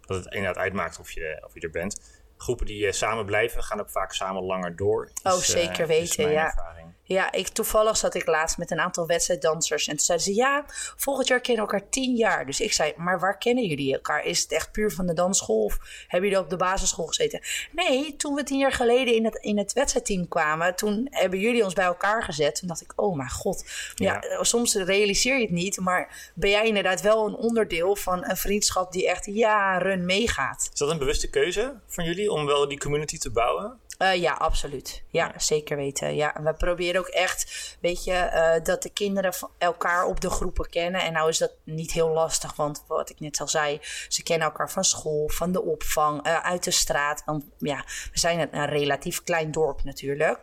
dat 0.05 0.23
het 0.23 0.33
inderdaad 0.33 0.63
uitmaakt 0.63 0.99
of 0.99 1.11
je, 1.11 1.41
of 1.45 1.53
je 1.53 1.59
er 1.59 1.69
bent. 1.69 2.19
Groepen 2.37 2.65
die 2.65 2.91
samen 2.91 3.25
blijven 3.25 3.63
gaan 3.63 3.79
ook 3.79 3.89
vaak 3.89 4.13
samen 4.13 4.43
langer 4.43 4.75
door. 4.75 5.11
Is, 5.23 5.31
oh, 5.31 5.39
zeker 5.39 5.87
weten, 5.87 6.31
ja. 6.31 6.45
Ervaring. 6.45 6.80
Ja, 7.11 7.31
ik, 7.31 7.47
toevallig 7.47 7.97
zat 7.97 8.13
ik 8.13 8.27
laatst 8.27 8.57
met 8.57 8.71
een 8.71 8.79
aantal 8.79 9.05
wedstrijddansers. 9.05 9.87
En 9.87 9.95
toen 9.95 10.05
zeiden 10.05 10.27
ze, 10.27 10.35
ja, 10.35 10.65
volgend 10.97 11.27
jaar 11.27 11.41
kennen 11.41 11.65
we 11.65 11.71
elkaar 11.71 11.89
tien 11.89 12.15
jaar. 12.15 12.45
Dus 12.45 12.59
ik 12.59 12.73
zei, 12.73 12.93
maar 12.97 13.19
waar 13.19 13.37
kennen 13.37 13.65
jullie 13.65 13.93
elkaar? 13.93 14.25
Is 14.25 14.41
het 14.41 14.51
echt 14.51 14.71
puur 14.71 14.91
van 14.91 15.05
de 15.05 15.13
dansschool 15.13 15.63
of 15.63 15.79
hebben 16.07 16.29
jullie 16.29 16.43
op 16.43 16.49
de 16.49 16.57
basisschool 16.57 17.05
gezeten? 17.05 17.41
Nee, 17.71 18.15
toen 18.15 18.33
we 18.33 18.43
tien 18.43 18.57
jaar 18.57 18.71
geleden 18.71 19.15
in 19.15 19.25
het, 19.25 19.35
in 19.35 19.57
het 19.57 19.73
wedstrijdteam 19.73 20.27
kwamen, 20.27 20.75
toen 20.75 21.07
hebben 21.09 21.39
jullie 21.39 21.63
ons 21.63 21.73
bij 21.73 21.85
elkaar 21.85 22.23
gezet. 22.23 22.55
Toen 22.55 22.67
dacht 22.67 22.81
ik, 22.81 22.93
oh 22.95 23.15
mijn 23.15 23.29
god. 23.29 23.65
Ja, 23.95 24.23
ja, 24.29 24.43
soms 24.43 24.75
realiseer 24.75 25.35
je 25.35 25.41
het 25.41 25.51
niet, 25.51 25.79
maar 25.79 26.31
ben 26.35 26.49
jij 26.49 26.67
inderdaad 26.67 27.01
wel 27.01 27.27
een 27.27 27.35
onderdeel 27.35 27.95
van 27.95 28.29
een 28.29 28.37
vriendschap 28.37 28.91
die 28.91 29.07
echt 29.07 29.25
jaren 29.25 30.05
meegaat. 30.05 30.69
Is 30.73 30.79
dat 30.79 30.89
een 30.89 30.97
bewuste 30.97 31.29
keuze 31.29 31.73
van 31.87 32.03
jullie 32.03 32.31
om 32.31 32.45
wel 32.45 32.67
die 32.67 32.79
community 32.79 33.17
te 33.17 33.31
bouwen? 33.31 33.79
Uh, 34.01 34.15
ja, 34.15 34.33
absoluut. 34.33 35.03
Ja, 35.07 35.33
zeker 35.37 35.77
weten. 35.77 36.15
Ja, 36.15 36.35
en 36.35 36.43
we 36.43 36.53
proberen 36.53 36.99
ook 37.01 37.07
echt, 37.07 37.77
weet 37.81 38.03
je, 38.03 38.29
uh, 38.33 38.65
dat 38.65 38.83
de 38.83 38.89
kinderen 38.89 39.33
elkaar 39.57 40.05
op 40.05 40.21
de 40.21 40.29
groepen 40.29 40.69
kennen. 40.69 41.01
En 41.01 41.13
nou 41.13 41.29
is 41.29 41.37
dat 41.37 41.51
niet 41.63 41.91
heel 41.91 42.09
lastig, 42.09 42.55
want 42.55 42.83
wat 42.87 43.09
ik 43.09 43.19
net 43.19 43.39
al 43.39 43.47
zei, 43.47 43.79
ze 44.07 44.23
kennen 44.23 44.47
elkaar 44.47 44.71
van 44.71 44.83
school, 44.83 45.29
van 45.29 45.51
de 45.51 45.61
opvang, 45.61 46.27
uh, 46.27 46.39
uit 46.39 46.63
de 46.63 46.71
straat. 46.71 47.23
Want 47.25 47.43
ja, 47.57 47.83
we 48.11 48.19
zijn 48.19 48.39
een, 48.39 48.57
een 48.57 48.67
relatief 48.67 49.23
klein 49.23 49.51
dorp 49.51 49.83
natuurlijk. 49.83 50.37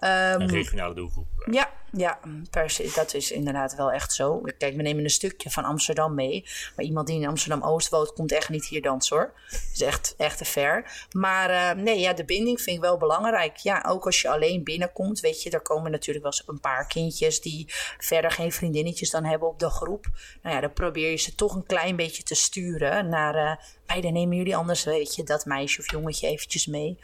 Um, 0.00 0.40
een 0.40 0.50
regionale 0.50 0.94
doelgroep. 0.94 1.26
Ja, 1.50 1.70
ja, 1.96 2.18
per 2.50 2.70
se, 2.70 2.92
dat 2.94 3.14
is 3.14 3.30
inderdaad 3.30 3.74
wel 3.74 3.92
echt 3.92 4.12
zo. 4.12 4.40
Kijk, 4.58 4.76
we 4.76 4.82
nemen 4.82 5.04
een 5.04 5.10
stukje 5.10 5.50
van 5.50 5.64
Amsterdam 5.64 6.14
mee. 6.14 6.44
Maar 6.76 6.84
iemand 6.84 7.06
die 7.06 7.20
in 7.20 7.28
Amsterdam-Oost 7.28 7.88
woont, 7.88 8.12
komt 8.12 8.32
echt 8.32 8.48
niet 8.48 8.66
hier 8.66 8.82
dansen 8.82 9.16
hoor. 9.16 9.32
Dat 9.50 9.60
is 9.74 9.80
echt, 9.80 10.14
echt 10.16 10.38
te 10.38 10.44
ver. 10.44 11.06
Maar 11.12 11.50
uh, 11.50 11.82
nee, 11.82 11.98
ja, 11.98 12.12
de 12.12 12.24
binding 12.24 12.60
vind 12.60 12.76
ik 12.76 12.82
wel 12.82 12.96
belangrijk. 12.96 13.56
Ja, 13.56 13.84
ook 13.88 14.06
als 14.06 14.20
je 14.20 14.28
alleen 14.28 14.64
binnenkomt, 14.64 15.20
weet 15.20 15.42
je, 15.42 15.50
er 15.50 15.60
komen 15.60 15.90
natuurlijk 15.90 16.24
wel 16.24 16.32
eens 16.32 16.48
een 16.48 16.60
paar 16.60 16.86
kindjes 16.86 17.40
die 17.40 17.64
verder 17.98 18.30
geen 18.30 18.52
vriendinnetjes 18.52 19.10
dan 19.10 19.24
hebben 19.24 19.48
op 19.48 19.58
de 19.58 19.70
groep. 19.70 20.06
Nou 20.42 20.54
ja, 20.54 20.60
dan 20.60 20.72
probeer 20.72 21.10
je 21.10 21.16
ze 21.16 21.34
toch 21.34 21.54
een 21.54 21.66
klein 21.66 21.96
beetje 21.96 22.22
te 22.22 22.34
sturen 22.34 23.08
naar, 23.08 23.34
uh, 23.34 23.64
bij 23.86 24.00
dan 24.00 24.12
nemen 24.12 24.36
jullie 24.36 24.56
anders, 24.56 24.84
weet 24.84 25.14
je, 25.14 25.22
dat 25.22 25.44
meisje 25.44 25.80
of 25.80 25.90
jongetje 25.90 26.28
eventjes 26.28 26.66
mee 26.66 26.98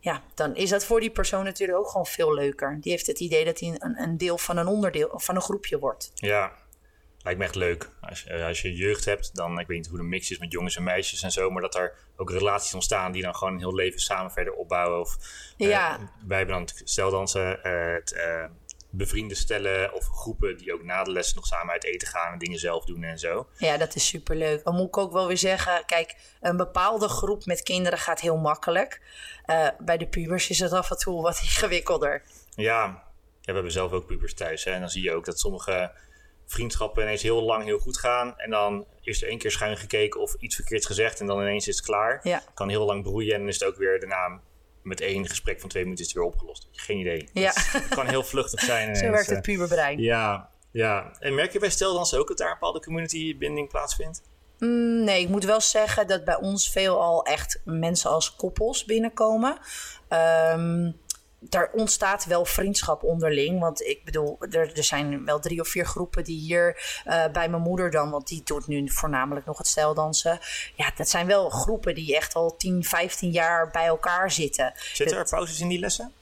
ja, 0.00 0.22
dan 0.34 0.56
is 0.56 0.70
dat 0.70 0.84
voor 0.84 1.00
die 1.00 1.10
persoon 1.10 1.44
natuurlijk 1.44 1.78
ook 1.78 1.88
gewoon 1.88 2.06
veel 2.06 2.34
leuker. 2.34 2.78
Die 2.80 2.92
heeft 2.92 3.06
het 3.06 3.20
idee 3.20 3.44
dat 3.44 3.60
hij 3.60 3.76
een, 3.78 4.02
een 4.02 4.16
deel 4.16 4.38
van 4.38 4.56
een 4.56 4.66
onderdeel 4.66 5.08
of 5.08 5.24
van 5.24 5.34
een 5.34 5.42
groepje 5.42 5.78
wordt. 5.78 6.10
Ja, 6.14 6.52
lijkt 7.22 7.38
me 7.38 7.44
echt 7.44 7.54
leuk. 7.54 7.90
Als 8.00 8.22
je, 8.22 8.44
als 8.44 8.62
je 8.62 8.74
jeugd 8.74 9.04
hebt, 9.04 9.34
dan, 9.34 9.58
ik 9.58 9.66
weet 9.66 9.76
niet 9.76 9.88
hoe 9.88 9.98
de 9.98 10.04
mix 10.04 10.30
is 10.30 10.38
met 10.38 10.52
jongens 10.52 10.76
en 10.76 10.82
meisjes 10.82 11.22
en 11.22 11.30
zo, 11.30 11.50
maar 11.50 11.62
dat 11.62 11.74
er 11.74 11.94
ook 12.16 12.30
relaties 12.30 12.74
ontstaan 12.74 13.12
die 13.12 13.22
dan 13.22 13.34
gewoon 13.34 13.52
een 13.52 13.58
heel 13.58 13.74
leven 13.74 14.00
samen 14.00 14.30
verder 14.30 14.52
opbouwen. 14.52 15.00
Of, 15.00 15.16
ja. 15.56 15.98
Uh, 15.98 16.04
wij 16.26 16.38
hebben 16.38 16.56
dan 16.56 16.68
steldansen, 16.84 17.60
uh, 17.62 17.92
het 17.94 18.12
uh, 18.12 18.44
bevrienden 18.90 19.36
stellen 19.36 19.92
of 19.92 20.06
groepen 20.06 20.56
die 20.56 20.72
ook 20.72 20.82
na 20.82 21.04
de 21.04 21.10
les 21.10 21.34
nog 21.34 21.46
samen 21.46 21.72
uit 21.72 21.84
eten 21.84 22.08
gaan 22.08 22.32
en 22.32 22.38
dingen 22.38 22.58
zelf 22.58 22.84
doen 22.84 23.02
en 23.02 23.18
zo. 23.18 23.48
Ja, 23.56 23.76
dat 23.76 23.94
is 23.94 24.06
superleuk. 24.06 24.64
Dan 24.64 24.74
moet 24.74 24.86
ik 24.86 24.96
ook 24.96 25.12
wel 25.12 25.26
weer 25.26 25.38
zeggen, 25.38 25.84
kijk, 25.86 26.16
een 26.40 26.56
bepaalde 26.56 27.08
groep 27.08 27.44
met 27.44 27.62
kinderen 27.62 27.98
gaat 27.98 28.20
heel 28.20 28.36
makkelijk. 28.36 29.00
Uh, 29.46 29.68
bij 29.78 29.96
de 29.96 30.06
pubers 30.06 30.50
is 30.50 30.58
het 30.58 30.72
af 30.72 30.90
en 30.90 30.96
toe 30.96 31.22
wat 31.22 31.40
ingewikkelder. 31.42 32.22
Ja, 32.54 32.84
ja 32.84 33.04
we 33.40 33.52
hebben 33.52 33.72
zelf 33.72 33.92
ook 33.92 34.06
pubers 34.06 34.34
thuis. 34.34 34.64
Hè? 34.64 34.70
En 34.70 34.80
dan 34.80 34.90
zie 34.90 35.02
je 35.02 35.14
ook 35.14 35.24
dat 35.24 35.38
sommige 35.38 35.92
vriendschappen 36.46 37.02
ineens 37.02 37.22
heel 37.22 37.42
lang 37.42 37.64
heel 37.64 37.78
goed 37.78 37.98
gaan. 37.98 38.38
En 38.38 38.50
dan 38.50 38.86
is 39.02 39.22
er 39.22 39.28
één 39.28 39.38
keer 39.38 39.50
schuin 39.50 39.76
gekeken 39.76 40.20
of 40.20 40.34
iets 40.38 40.54
verkeerds 40.54 40.86
gezegd 40.86 41.20
en 41.20 41.26
dan 41.26 41.40
ineens 41.40 41.68
is 41.68 41.76
het 41.76 41.84
klaar. 41.84 42.20
Ja. 42.22 42.42
Kan 42.54 42.68
heel 42.68 42.84
lang 42.84 43.02
broeien 43.02 43.32
en 43.32 43.38
dan 43.38 43.48
is 43.48 43.60
het 43.60 43.68
ook 43.68 43.76
weer 43.76 44.00
daarna 44.00 44.40
met 44.88 45.00
één 45.00 45.28
gesprek 45.28 45.60
van 45.60 45.68
twee 45.68 45.82
minuten 45.82 46.04
is 46.04 46.10
het 46.10 46.20
weer 46.20 46.30
opgelost. 46.30 46.68
Geen 46.72 46.98
idee. 46.98 47.28
Ja. 47.32 47.52
Het 47.54 47.88
kan 47.88 48.06
heel 48.06 48.22
vluchtig 48.22 48.60
zijn. 48.60 48.96
Zo 48.96 49.10
werkt 49.10 49.30
het 49.30 49.42
puberbrein. 49.42 49.98
Ja, 49.98 50.50
ja. 50.70 51.12
En 51.18 51.34
merk 51.34 51.52
je 51.52 51.58
bij 51.58 51.70
steldansen 51.70 52.18
ook 52.18 52.28
dat 52.28 52.38
daar 52.38 52.48
een 52.48 52.52
bepaalde 52.52 52.80
community-binding 52.80 53.68
plaatsvindt? 53.68 54.22
Mm, 54.58 55.04
nee, 55.04 55.22
ik 55.22 55.28
moet 55.28 55.44
wel 55.44 55.60
zeggen 55.60 56.06
dat 56.06 56.24
bij 56.24 56.36
ons 56.36 56.70
veel 56.70 57.00
al 57.00 57.24
echt 57.24 57.60
mensen 57.64 58.10
als 58.10 58.36
koppels 58.36 58.84
binnenkomen. 58.84 59.58
Um, 60.52 60.96
er 61.50 61.70
ontstaat 61.72 62.24
wel 62.24 62.44
vriendschap 62.44 63.02
onderling. 63.02 63.60
Want 63.60 63.80
ik 63.80 64.04
bedoel, 64.04 64.36
er, 64.50 64.76
er 64.76 64.84
zijn 64.84 65.24
wel 65.24 65.40
drie 65.40 65.60
of 65.60 65.68
vier 65.68 65.86
groepen 65.86 66.24
die 66.24 66.38
hier 66.38 67.00
uh, 67.06 67.26
bij 67.32 67.48
mijn 67.48 67.62
moeder 67.62 67.90
dan, 67.90 68.10
want 68.10 68.26
die 68.26 68.42
doet 68.44 68.66
nu 68.66 68.90
voornamelijk 68.90 69.46
nog 69.46 69.58
het 69.58 69.66
stijldansen. 69.66 70.38
Ja, 70.74 70.90
dat 70.96 71.08
zijn 71.08 71.26
wel 71.26 71.48
groepen 71.48 71.94
die 71.94 72.16
echt 72.16 72.34
al 72.34 72.56
10, 72.56 72.84
15 72.84 73.30
jaar 73.30 73.70
bij 73.70 73.86
elkaar 73.86 74.30
zitten. 74.30 74.72
Zitten 74.92 75.16
er 75.16 75.28
pauzes 75.28 75.60
in 75.60 75.68
die 75.68 75.78
lessen? 75.78 76.12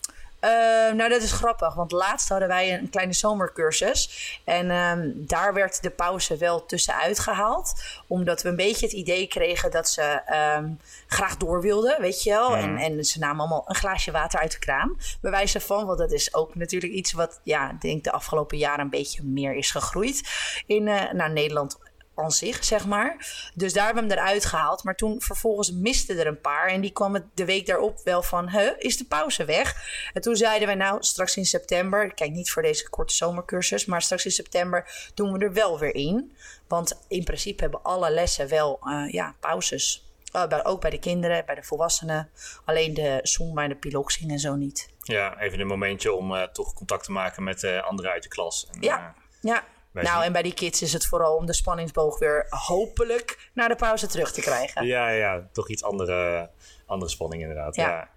Uh, 0.41 0.51
nou, 0.93 1.09
dat 1.09 1.23
is 1.23 1.33
grappig, 1.33 1.75
want 1.75 1.93
laatst 1.93 2.29
hadden 2.29 2.49
wij 2.49 2.75
een 2.75 2.91
kleine 2.91 3.13
zomercursus. 3.13 4.41
En 4.45 4.71
um, 4.71 5.27
daar 5.27 5.55
werd 5.55 5.83
de 5.83 5.91
pauze 5.91 6.37
wel 6.37 6.67
tussenuit 6.67 7.19
gehaald. 7.19 7.73
Omdat 8.07 8.43
we 8.43 8.49
een 8.49 8.57
beetje 8.57 8.87
het 8.87 8.95
idee 8.95 9.27
kregen 9.27 9.71
dat 9.71 9.89
ze 9.89 10.23
um, 10.59 10.81
graag 11.07 11.37
door 11.37 11.61
wilden, 11.61 12.01
weet 12.01 12.23
je 12.23 12.31
wel. 12.31 12.57
En, 12.57 12.77
en 12.77 13.05
ze 13.05 13.19
namen 13.19 13.39
allemaal 13.39 13.65
een 13.67 13.75
glaasje 13.75 14.11
water 14.11 14.41
uit 14.41 14.53
de 14.53 14.59
kraan. 14.59 14.97
Bij 15.21 15.31
wijze 15.31 15.61
van, 15.61 15.87
want 15.87 15.99
dat 15.99 16.13
is 16.13 16.35
ook 16.35 16.55
natuurlijk 16.55 16.93
iets 16.93 17.13
wat, 17.13 17.41
ja, 17.43 17.77
denk 17.81 18.05
de 18.05 18.13
afgelopen 18.13 18.59
jaren 18.59 18.85
een 18.85 18.91
beetje 18.91 19.23
meer 19.23 19.55
is 19.55 19.71
gegroeid. 19.71 20.29
In 20.67 20.87
uh, 20.87 21.13
nou, 21.13 21.33
Nederland 21.33 21.79
aan 22.19 22.31
zich, 22.31 22.65
zeg 22.65 22.87
maar. 22.87 23.17
Dus 23.55 23.73
daar 23.73 23.85
hebben 23.85 24.09
we 24.09 24.15
hem 24.15 24.19
eruit 24.19 24.45
gehaald. 24.45 24.85
Maar 24.85 24.95
toen 24.95 25.21
vervolgens 25.21 25.73
miste 25.73 26.15
er 26.15 26.27
een 26.27 26.41
paar. 26.41 26.69
En 26.69 26.81
die 26.81 26.93
kwam 26.93 27.31
de 27.35 27.45
week 27.45 27.67
daarop 27.67 28.01
wel 28.05 28.23
van, 28.23 28.51
huh, 28.51 28.71
is 28.79 28.97
de 28.97 29.05
pauze 29.05 29.45
weg? 29.45 29.75
En 30.13 30.23
toen 30.23 30.37
zeiden 30.37 30.67
wij, 30.67 30.77
nou, 30.77 31.03
straks 31.03 31.37
in 31.37 31.47
september... 31.47 32.15
Kijk, 32.15 32.31
niet 32.31 32.51
voor 32.51 32.63
deze 32.63 32.89
korte 32.89 33.15
zomercursus... 33.15 33.85
maar 33.85 34.03
straks 34.03 34.25
in 34.25 34.31
september 34.31 35.11
doen 35.15 35.33
we 35.33 35.39
er 35.39 35.53
wel 35.53 35.79
weer 35.79 35.95
in. 35.95 36.37
Want 36.69 37.01
in 37.09 37.25
principe 37.25 37.63
hebben 37.63 37.83
alle 37.83 38.11
lessen 38.11 38.49
wel, 38.49 38.81
uh, 38.85 39.13
ja, 39.13 39.35
pauzes. 39.41 40.05
Uh, 40.37 40.47
bij, 40.47 40.65
ook 40.65 40.81
bij 40.81 40.91
de 40.91 40.99
kinderen, 40.99 41.47
bij 41.47 41.55
de 41.55 41.63
volwassenen. 41.63 42.31
Alleen 42.65 42.95
de 42.95 43.21
Zumba 43.23 43.63
en 43.63 43.69
de 43.69 43.77
piloxing 43.77 44.31
en 44.31 44.39
zo 44.39 44.55
niet. 44.55 44.89
Ja, 45.03 45.41
even 45.41 45.61
een 45.61 45.67
momentje 45.67 46.13
om 46.13 46.33
uh, 46.33 46.43
toch 46.43 46.75
contact 46.75 47.05
te 47.05 47.13
maken 47.13 47.43
met 47.43 47.65
anderen 47.65 48.11
uit 48.11 48.23
de 48.23 48.29
klas. 48.29 48.69
En, 48.73 48.83
ja, 48.83 49.15
ja. 49.41 49.65
Nou, 50.03 50.25
en 50.25 50.33
bij 50.33 50.43
die 50.43 50.55
kids 50.55 50.83
is 50.83 50.93
het 50.93 51.07
vooral 51.07 51.37
om 51.37 51.47
de 51.47 51.53
spanningsboog 51.53 52.19
weer 52.19 52.47
hopelijk 52.49 53.51
naar 53.55 53.69
de 53.69 53.77
pauze 53.77 54.07
terug 54.07 54.33
te 54.33 54.41
krijgen. 54.41 54.87
Ja, 54.87 55.09
ja 55.09 55.49
toch 55.53 55.69
iets 55.69 55.83
andere, 55.83 56.51
andere 56.87 57.11
spanning 57.11 57.43
inderdaad. 57.43 57.77
Ja. 57.77 57.89
ja. 57.89 58.09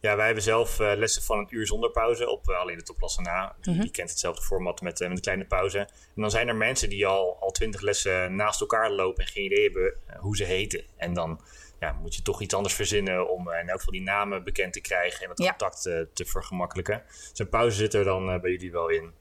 ja 0.00 0.16
wij 0.16 0.24
hebben 0.26 0.42
zelf 0.42 0.80
uh, 0.80 0.92
lessen 0.96 1.22
van 1.22 1.38
een 1.38 1.46
uur 1.50 1.66
zonder 1.66 1.90
pauze 1.90 2.28
op 2.28 2.48
uh, 2.48 2.58
alleen 2.58 2.76
de 2.76 2.82
topklasse 2.82 3.20
na. 3.20 3.56
Die, 3.60 3.70
mm 3.70 3.72
-hmm. 3.72 3.82
die, 3.82 3.90
kent 3.90 4.10
hetzelfde 4.10 4.42
format 4.42 4.80
met, 4.80 5.00
uh, 5.00 5.08
met 5.08 5.16
een 5.16 5.22
kleine 5.22 5.46
pauze. 5.46 5.78
En 5.78 6.22
dan 6.22 6.30
zijn 6.30 6.48
er 6.48 6.56
mensen 6.56 6.88
die 6.88 7.06
al, 7.06 7.36
al 7.40 7.50
twintig 7.50 7.80
lessen 7.80 8.36
naast 8.36 8.60
elkaar 8.60 8.90
lopen 8.90 9.24
en 9.24 9.30
geen 9.30 9.44
idee 9.44 9.62
hebben 9.62 9.94
hoe 10.18 10.36
ze 10.36 10.44
heten. 10.44 10.84
En 10.96 11.14
dan 11.14 11.40
ja, 11.80 11.92
moet 11.92 12.14
je 12.14 12.22
toch 12.22 12.40
iets 12.40 12.54
anders 12.54 12.74
verzinnen 12.74 13.30
om 13.30 13.50
in 13.50 13.68
elk 13.68 13.78
geval 13.78 13.92
die 13.92 14.02
namen 14.02 14.44
bekend 14.44 14.72
te 14.72 14.80
krijgen 14.80 15.24
en 15.24 15.28
het 15.28 15.38
ja. 15.38 15.48
contact 15.48 15.82
te 16.12 16.24
vergemakkelijken. 16.24 17.02
Dus 17.30 17.38
een 17.38 17.48
pauze 17.48 17.76
zit 17.76 17.94
er 17.94 18.04
dan 18.04 18.40
bij 18.40 18.50
jullie 18.50 18.72
wel 18.72 18.88
in. 18.88 19.12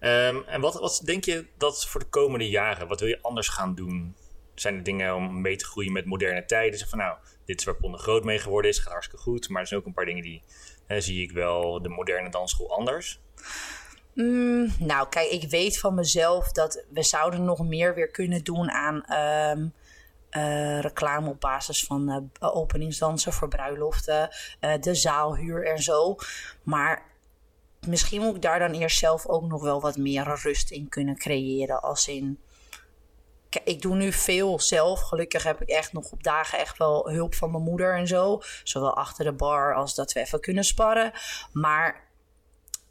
Um, 0.00 0.44
en 0.44 0.60
wat, 0.60 0.74
wat 0.74 1.00
denk 1.04 1.24
je 1.24 1.46
dat 1.56 1.86
voor 1.86 2.00
de 2.00 2.06
komende 2.06 2.48
jaren, 2.48 2.88
wat 2.88 3.00
wil 3.00 3.08
je 3.08 3.22
anders 3.22 3.48
gaan 3.48 3.74
doen? 3.74 4.16
Zijn 4.54 4.74
er 4.74 4.82
dingen 4.82 5.14
om 5.14 5.40
mee 5.40 5.56
te 5.56 5.64
groeien 5.64 5.92
met 5.92 6.04
moderne 6.04 6.44
tijden? 6.44 6.88
Van 6.88 6.98
nou, 6.98 7.16
dit 7.44 7.58
is 7.58 7.64
waar 7.64 7.76
Ponder 7.76 8.00
groot 8.00 8.24
mee 8.24 8.38
geworden 8.38 8.70
is, 8.70 8.78
gaat 8.78 8.92
hartstikke 8.92 9.22
goed. 9.22 9.48
Maar 9.48 9.60
er 9.60 9.68
zijn 9.68 9.80
ook 9.80 9.86
een 9.86 9.92
paar 9.92 10.04
dingen 10.04 10.22
die, 10.22 10.42
zie 10.88 11.22
ik 11.22 11.32
wel, 11.32 11.82
de 11.82 11.88
moderne 11.88 12.30
dansschool 12.30 12.76
anders. 12.76 13.20
Mm, 14.14 14.72
nou, 14.78 15.08
kijk, 15.08 15.30
ik 15.30 15.50
weet 15.50 15.78
van 15.78 15.94
mezelf 15.94 16.52
dat 16.52 16.84
we 16.90 17.02
zouden 17.02 17.44
nog 17.44 17.68
meer 17.68 17.94
weer 17.94 18.10
kunnen 18.10 18.44
doen 18.44 18.70
aan 18.70 18.94
um, 19.56 19.72
uh, 20.30 20.80
reclame 20.80 21.28
op 21.28 21.40
basis 21.40 21.84
van 21.84 22.30
uh, 22.40 22.54
openingsdansen 22.54 23.32
voor 23.32 23.48
bruiloften, 23.48 24.28
uh, 24.60 24.72
de 24.80 24.94
zaalhuur 24.94 25.66
en 25.66 25.82
zo. 25.82 26.16
Maar 26.62 27.02
misschien 27.86 28.20
moet 28.20 28.34
ik 28.34 28.42
daar 28.42 28.58
dan 28.58 28.72
eerst 28.72 28.98
zelf 28.98 29.26
ook 29.26 29.48
nog 29.48 29.62
wel 29.62 29.80
wat 29.80 29.96
meer 29.96 30.38
rust 30.42 30.70
in 30.70 30.88
kunnen 30.88 31.16
creëren. 31.16 31.82
Als 31.82 32.08
in. 32.08 32.38
Ik 33.64 33.82
doe 33.82 33.94
nu 33.94 34.12
veel 34.12 34.60
zelf. 34.60 35.00
Gelukkig 35.00 35.42
heb 35.42 35.62
ik 35.62 35.68
echt 35.68 35.92
nog 35.92 36.12
op 36.12 36.22
dagen 36.22 36.58
echt 36.58 36.78
wel 36.78 37.10
hulp 37.10 37.34
van 37.34 37.50
mijn 37.50 37.62
moeder 37.62 37.96
en 37.96 38.06
zo. 38.06 38.40
Zowel 38.62 38.96
achter 38.96 39.24
de 39.24 39.32
bar 39.32 39.74
als 39.74 39.94
dat 39.94 40.12
we 40.12 40.20
even 40.20 40.40
kunnen 40.40 40.64
sparren. 40.64 41.12
Maar 41.52 42.08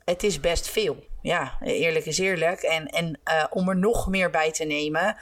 het 0.03 0.23
is 0.23 0.39
best 0.39 0.67
veel. 0.67 1.03
Ja, 1.21 1.57
eerlijk 1.61 2.05
is 2.05 2.17
eerlijk. 2.17 2.61
En, 2.61 2.87
en 2.87 3.19
uh, 3.25 3.43
om 3.49 3.69
er 3.69 3.77
nog 3.77 4.07
meer 4.07 4.29
bij 4.29 4.51
te 4.51 4.63
nemen. 4.63 5.17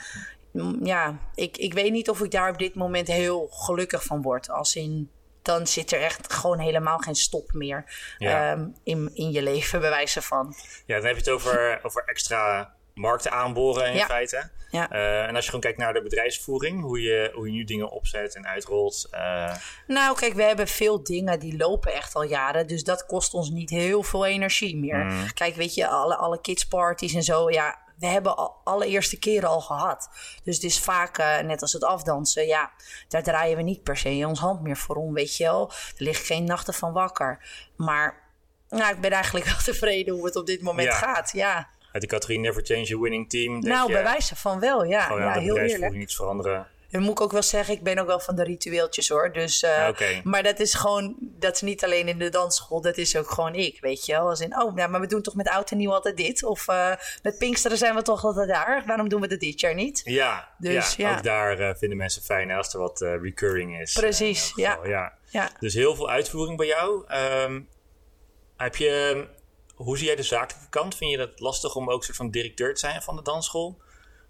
Ja, 0.84 1.20
ik, 1.34 1.58
ik 1.58 1.74
weet 1.74 1.92
niet 1.92 2.10
of 2.10 2.22
ik 2.22 2.32
daar 2.32 2.50
op 2.50 2.58
dit 2.58 2.76
moment 2.76 3.08
heel 3.08 3.48
gelukkig 3.52 4.04
van 4.04 4.22
word. 4.22 4.50
Als 4.50 4.76
in 4.76 5.10
dan 5.46 5.68
zit 5.68 5.92
er 5.92 6.02
echt 6.02 6.34
gewoon 6.34 6.60
helemaal 6.60 6.98
geen 6.98 7.16
stop 7.16 7.54
meer 7.54 7.84
ja. 8.18 8.52
um, 8.52 8.76
in, 8.84 9.10
in 9.14 9.32
je 9.32 9.42
leven, 9.42 9.80
bij 9.80 9.90
wijze 9.90 10.22
van. 10.22 10.56
Ja, 10.86 10.96
dan 10.96 11.06
heb 11.06 11.16
je 11.16 11.22
het 11.22 11.30
over, 11.30 11.80
over 11.84 12.04
extra 12.06 12.74
markten 12.94 13.32
aanboren 13.32 13.88
in 13.88 13.96
ja. 13.96 14.06
feite. 14.06 14.50
Ja. 14.70 14.92
Uh, 14.92 15.24
en 15.24 15.36
als 15.36 15.44
je 15.44 15.46
gewoon 15.46 15.62
kijkt 15.62 15.78
naar 15.78 15.94
de 15.94 16.02
bedrijfsvoering, 16.02 16.82
hoe 16.82 17.02
je, 17.02 17.32
hoe 17.34 17.46
je 17.46 17.52
nu 17.52 17.64
dingen 17.64 17.90
opzet 17.90 18.36
en 18.36 18.48
uitrolt. 18.48 19.08
Uh... 19.12 19.56
Nou, 19.88 20.16
kijk, 20.16 20.34
we 20.34 20.44
hebben 20.44 20.68
veel 20.68 21.04
dingen 21.04 21.40
die 21.40 21.58
lopen 21.58 21.94
echt 21.94 22.16
al 22.16 22.24
jaren. 22.24 22.68
Dus 22.68 22.84
dat 22.84 23.06
kost 23.06 23.34
ons 23.34 23.50
niet 23.50 23.70
heel 23.70 24.04
veel 24.04 24.26
energie 24.26 24.78
meer. 24.78 24.98
Mm. 24.98 25.34
Kijk, 25.34 25.56
weet 25.56 25.74
je, 25.74 25.88
alle, 25.88 26.16
alle 26.16 26.42
kidsparties 26.42 27.14
en 27.14 27.24
zo, 27.24 27.50
ja, 27.50 27.78
we 28.00 28.08
hebben 28.08 28.38
al 28.38 28.62
allereerste 28.64 29.20
keren 29.20 29.50
al 29.50 29.62
gehad. 29.62 30.10
Dus 30.44 30.56
het 30.56 30.64
is 30.64 30.80
vaak, 30.80 31.20
uh, 31.20 31.40
net 31.40 31.62
als 31.62 31.74
het 31.74 31.84
afdansen, 31.84 32.46
ja, 32.46 32.72
daar 33.08 33.24
draaien 33.24 33.58
we 33.58 33.64
niet 33.64 33.84
per 33.84 33.98
se 33.98 34.24
ons 34.28 34.40
hand 34.40 34.62
meer 34.62 34.78
voor 34.78 34.96
om, 34.96 35.14
weet 35.14 35.38
je 35.38 35.44
wel. 35.44 35.70
Er 35.70 36.04
ligt 36.04 36.26
geen 36.26 36.44
nachten 36.44 36.74
van 36.74 36.94
wakker. 36.94 37.46
Maar 37.76 38.24
nou, 38.70 38.94
ik 38.96 39.02
ben 39.02 39.12
eigenlijk 39.12 39.46
wel 39.52 39.58
tevreden 39.64 40.14
hoe 40.14 40.26
het 40.26 40.36
op 40.36 40.46
dit 40.46 40.62
moment 40.62 40.88
Ja. 40.88 40.96
gaat. 40.96 41.32
Ja. 41.32 41.70
Uit 41.92 42.02
de 42.04 42.10
categorie 42.10 42.40
Never 42.40 42.66
Change 42.66 42.96
a 42.96 43.00
Winning 43.00 43.30
Team. 43.30 43.60
Nou, 43.60 43.88
je, 43.88 43.94
bij 43.94 44.04
wijze 44.04 44.36
van 44.36 44.60
wel, 44.60 44.84
ja. 44.84 45.02
gewoon 45.02 45.22
ja 45.22 45.32
heel 45.32 45.40
eerlijk. 45.40 45.54
bedrijfsvoering 45.56 46.04
iets 46.04 46.16
veranderen. 46.16 46.68
Dan 46.92 47.02
moet 47.02 47.12
ik 47.12 47.22
ook 47.22 47.32
wel 47.32 47.44
zeggen, 47.44 47.74
ik 47.74 47.84
ben 47.84 47.98
ook 47.98 48.08
wel 48.08 48.20
van 48.20 48.36
de 48.36 48.44
ritueeltjes 48.44 49.10
hoor. 49.10 49.34
Dus, 49.34 49.64
uh, 49.64 49.90
Maar 50.24 50.44
dat 50.44 50.60
is 50.60 50.74
gewoon, 50.74 51.16
dat 51.20 51.56
is 51.56 51.62
niet 51.62 51.84
alleen 51.84 52.08
in 52.08 52.18
de 52.18 52.30
dansschool, 52.30 52.82
dat 52.82 52.98
is 52.98 53.16
ook 53.16 53.30
gewoon 53.30 53.56
ik, 53.56 53.82
weet 53.82 54.06
je 54.06 54.12
wel. 54.12 54.30
Als 54.30 54.40
in, 54.40 54.62
oh, 54.62 54.78
ja, 54.78 54.88
maar 54.88 55.02
we 55.02 55.08
doen 55.08 55.22
toch 55.22 55.36
met 55.36 55.50
oud 55.50 55.72
en 55.72 55.78
nieuw 55.78 55.94
altijd 55.94 56.18
dit? 56.18 56.44
Of 56.44 56.68
uh, 56.68 56.92
met 57.24 57.38
Pinksteren 57.38 57.78
zijn 57.78 57.96
we 57.96 58.02
toch 58.02 58.24
altijd 58.24 58.48
daar? 58.48 58.84
Waarom 58.86 59.10
doen 59.10 59.22
we 59.22 59.28
dat 59.28 59.40
dit 59.40 59.60
jaar 59.60 59.76
niet? 59.76 60.02
Ja, 60.04 60.50
dus, 60.58 60.96
ja, 60.96 61.10
ja. 61.10 61.18
ook 61.18 61.24
daar 61.24 61.60
uh, 61.60 61.70
vinden 61.76 61.98
mensen 61.98 62.22
fijn 62.22 62.52
als 62.52 62.74
er 62.74 62.80
wat 62.80 63.00
recurring 63.00 63.80
is. 63.80 63.94
Precies, 63.94 64.52
ja. 64.56 64.80
ja. 64.84 65.14
ja. 65.30 65.52
Dus 65.60 65.74
heel 65.74 65.96
veel 65.96 66.10
uitvoering 66.10 66.58
bij 66.58 66.68
jou. 66.68 67.14
Um, 67.44 67.68
heb 68.58 68.76
je, 68.76 69.26
hoe 69.76 69.98
zie 69.98 70.08
jij 70.08 70.16
de 70.16 70.24
zakelijke 70.24 70.70
kant? 70.70 70.96
Vind 70.96 71.12
je 71.12 71.18
dat 71.18 71.40
lastig 71.40 71.76
om 71.76 71.90
ook 71.90 72.04
soort 72.04 72.18
van 72.18 72.30
directeur 72.30 72.74
te 72.74 72.80
zijn 72.80 73.02
van 73.02 73.16
de 73.16 73.22
dansschool? 73.22 73.82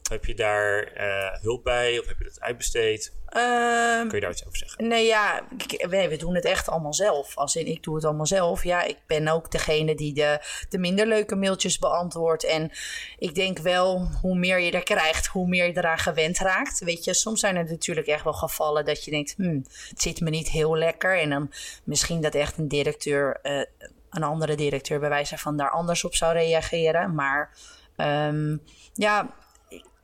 Heb 0.09 0.25
je 0.25 0.33
daar 0.33 0.91
uh, 0.97 1.41
hulp 1.41 1.63
bij 1.63 1.99
of 1.99 2.07
heb 2.07 2.17
je 2.17 2.23
dat 2.23 2.39
uitbesteed? 2.39 3.13
Um, 3.37 4.07
Kun 4.07 4.15
je 4.15 4.19
daar 4.19 4.31
iets 4.31 4.45
over 4.45 4.57
zeggen? 4.57 4.87
Nee, 4.87 5.05
ja, 5.05 5.41
we, 5.77 6.07
we, 6.09 6.17
doen 6.17 6.35
het 6.35 6.45
echt 6.45 6.69
allemaal 6.69 6.93
zelf. 6.93 7.37
Als 7.37 7.55
in, 7.55 7.65
ik 7.65 7.83
doe 7.83 7.95
het 7.95 8.05
allemaal 8.05 8.25
zelf. 8.25 8.63
Ja, 8.63 8.83
ik 8.83 8.97
ben 9.07 9.27
ook 9.27 9.51
degene 9.51 9.95
die 9.95 10.13
de, 10.13 10.39
de 10.69 10.77
minder 10.77 11.07
leuke 11.07 11.35
mailtjes 11.35 11.79
beantwoordt. 11.79 12.45
En 12.45 12.71
ik 13.17 13.35
denk 13.35 13.57
wel, 13.57 14.09
hoe 14.21 14.37
meer 14.37 14.59
je 14.59 14.71
er 14.71 14.83
krijgt, 14.83 15.25
hoe 15.25 15.47
meer 15.47 15.65
je 15.65 15.77
eraan 15.77 15.97
gewend 15.97 16.37
raakt. 16.37 16.79
Weet 16.79 17.03
je, 17.03 17.13
soms 17.13 17.39
zijn 17.39 17.55
er 17.55 17.65
natuurlijk 17.65 18.07
echt 18.07 18.23
wel 18.23 18.33
gevallen 18.33 18.85
dat 18.85 19.03
je 19.03 19.11
denkt, 19.11 19.33
hmm, 19.37 19.65
het 19.89 20.01
zit 20.01 20.21
me 20.21 20.29
niet 20.29 20.49
heel 20.49 20.77
lekker. 20.77 21.19
En 21.19 21.29
dan 21.29 21.51
misschien 21.83 22.21
dat 22.21 22.35
echt 22.35 22.57
een 22.57 22.67
directeur, 22.67 23.39
uh, 23.43 23.61
een 24.09 24.23
andere 24.23 24.55
directeur 24.55 24.99
bij 24.99 25.09
wijze 25.09 25.37
van 25.37 25.57
daar 25.57 25.71
anders 25.71 26.03
op 26.03 26.15
zou 26.15 26.33
reageren. 26.33 27.15
Maar 27.15 27.57
um, 27.97 28.61
ja, 28.93 29.33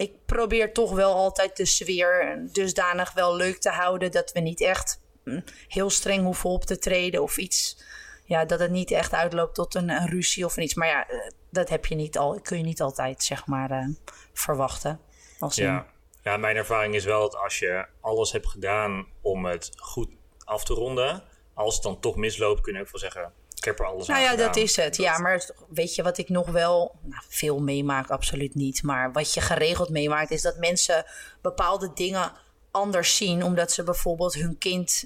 ik 0.02 0.26
probeer 0.26 0.74
toch 0.74 0.92
wel 0.92 1.14
altijd 1.14 1.58
de 1.58 1.66
sfeer 1.66 2.40
dusdanig 2.52 3.14
wel 3.14 3.36
leuk 3.36 3.58
te 3.58 3.70
houden 3.70 4.12
dat 4.12 4.32
we 4.32 4.40
niet 4.40 4.62
echt 4.62 5.02
hm, 5.24 5.42
heel 5.68 5.90
streng 5.90 6.24
hoeven 6.24 6.50
op 6.50 6.64
te 6.64 6.78
treden 6.78 7.22
of 7.22 7.38
iets. 7.38 7.84
Ja, 8.26 8.46
dat 8.46 8.60
het 8.60 8.72
niet 8.72 8.92
echt 8.92 9.14
uitloopt 9.14 9.56
tot 9.56 9.76
een, 9.76 9.90
een 9.90 10.08
ruzie 10.08 10.46
of 10.46 10.58
iets. 10.58 10.74
Maar 10.74 10.88
ja, 10.88 11.08
eh, 11.08 11.18
dat 11.50 11.70
heb 11.70 11.86
je 11.86 11.96
niet 11.96 12.18
al, 12.18 12.40
kun 12.42 12.58
je 12.58 12.64
niet 12.64 12.82
altijd 12.82 13.24
zeg 13.24 13.46
maar 13.46 13.72
uh, 13.72 13.88
verwachten. 14.34 15.00
Als 15.40 15.56
ja. 15.56 15.88
ja, 16.24 16.38
mijn 16.38 16.56
ervaring 16.56 16.96
is 16.96 17.06
wel 17.06 17.22
dat 17.22 17.36
als 17.36 17.60
je 17.60 17.86
alles 18.02 18.32
hebt 18.32 18.48
gedaan 18.48 19.08
om 19.22 19.46
het 19.46 19.72
goed 19.76 20.10
af 20.44 20.64
te 20.64 20.74
ronden, 20.74 21.24
als 21.54 21.74
het 21.74 21.84
dan 21.84 22.00
toch 22.00 22.16
misloopt, 22.16 22.62
kun 22.62 22.74
je 22.74 22.80
ook 22.80 22.92
wel 22.92 23.02
zeggen: 23.02 23.34
ik 23.56 23.64
heb 23.64 23.80
er 23.80 23.86
alles 23.86 24.08
nou 24.08 24.22
ja, 24.22 24.36
dat 24.36 24.56
is 24.56 24.76
het. 24.76 24.98
Ja, 24.98 25.20
maar 25.20 25.50
weet 25.70 25.96
je 25.96 26.04
wat 26.04 26.18
ik 26.18 26.30
nog 26.30 26.50
wel 26.50 26.96
nou, 27.02 27.24
veel 27.28 27.60
meemaak? 27.60 28.10
Absoluut 28.10 28.56
niet. 28.56 28.84
Maar 28.84 29.12
wat 29.12 29.34
je 29.34 29.42
geregeld 29.42 29.90
meemaakt 29.90 30.32
is 30.32 30.42
dat 30.42 30.58
mensen 30.58 31.06
bepaalde 31.42 31.92
dingen 31.94 32.32
anders 32.72 33.16
zien, 33.16 33.44
omdat 33.44 33.72
ze 33.72 33.84
bijvoorbeeld 33.84 34.34
hun 34.34 34.58
kind 34.58 35.06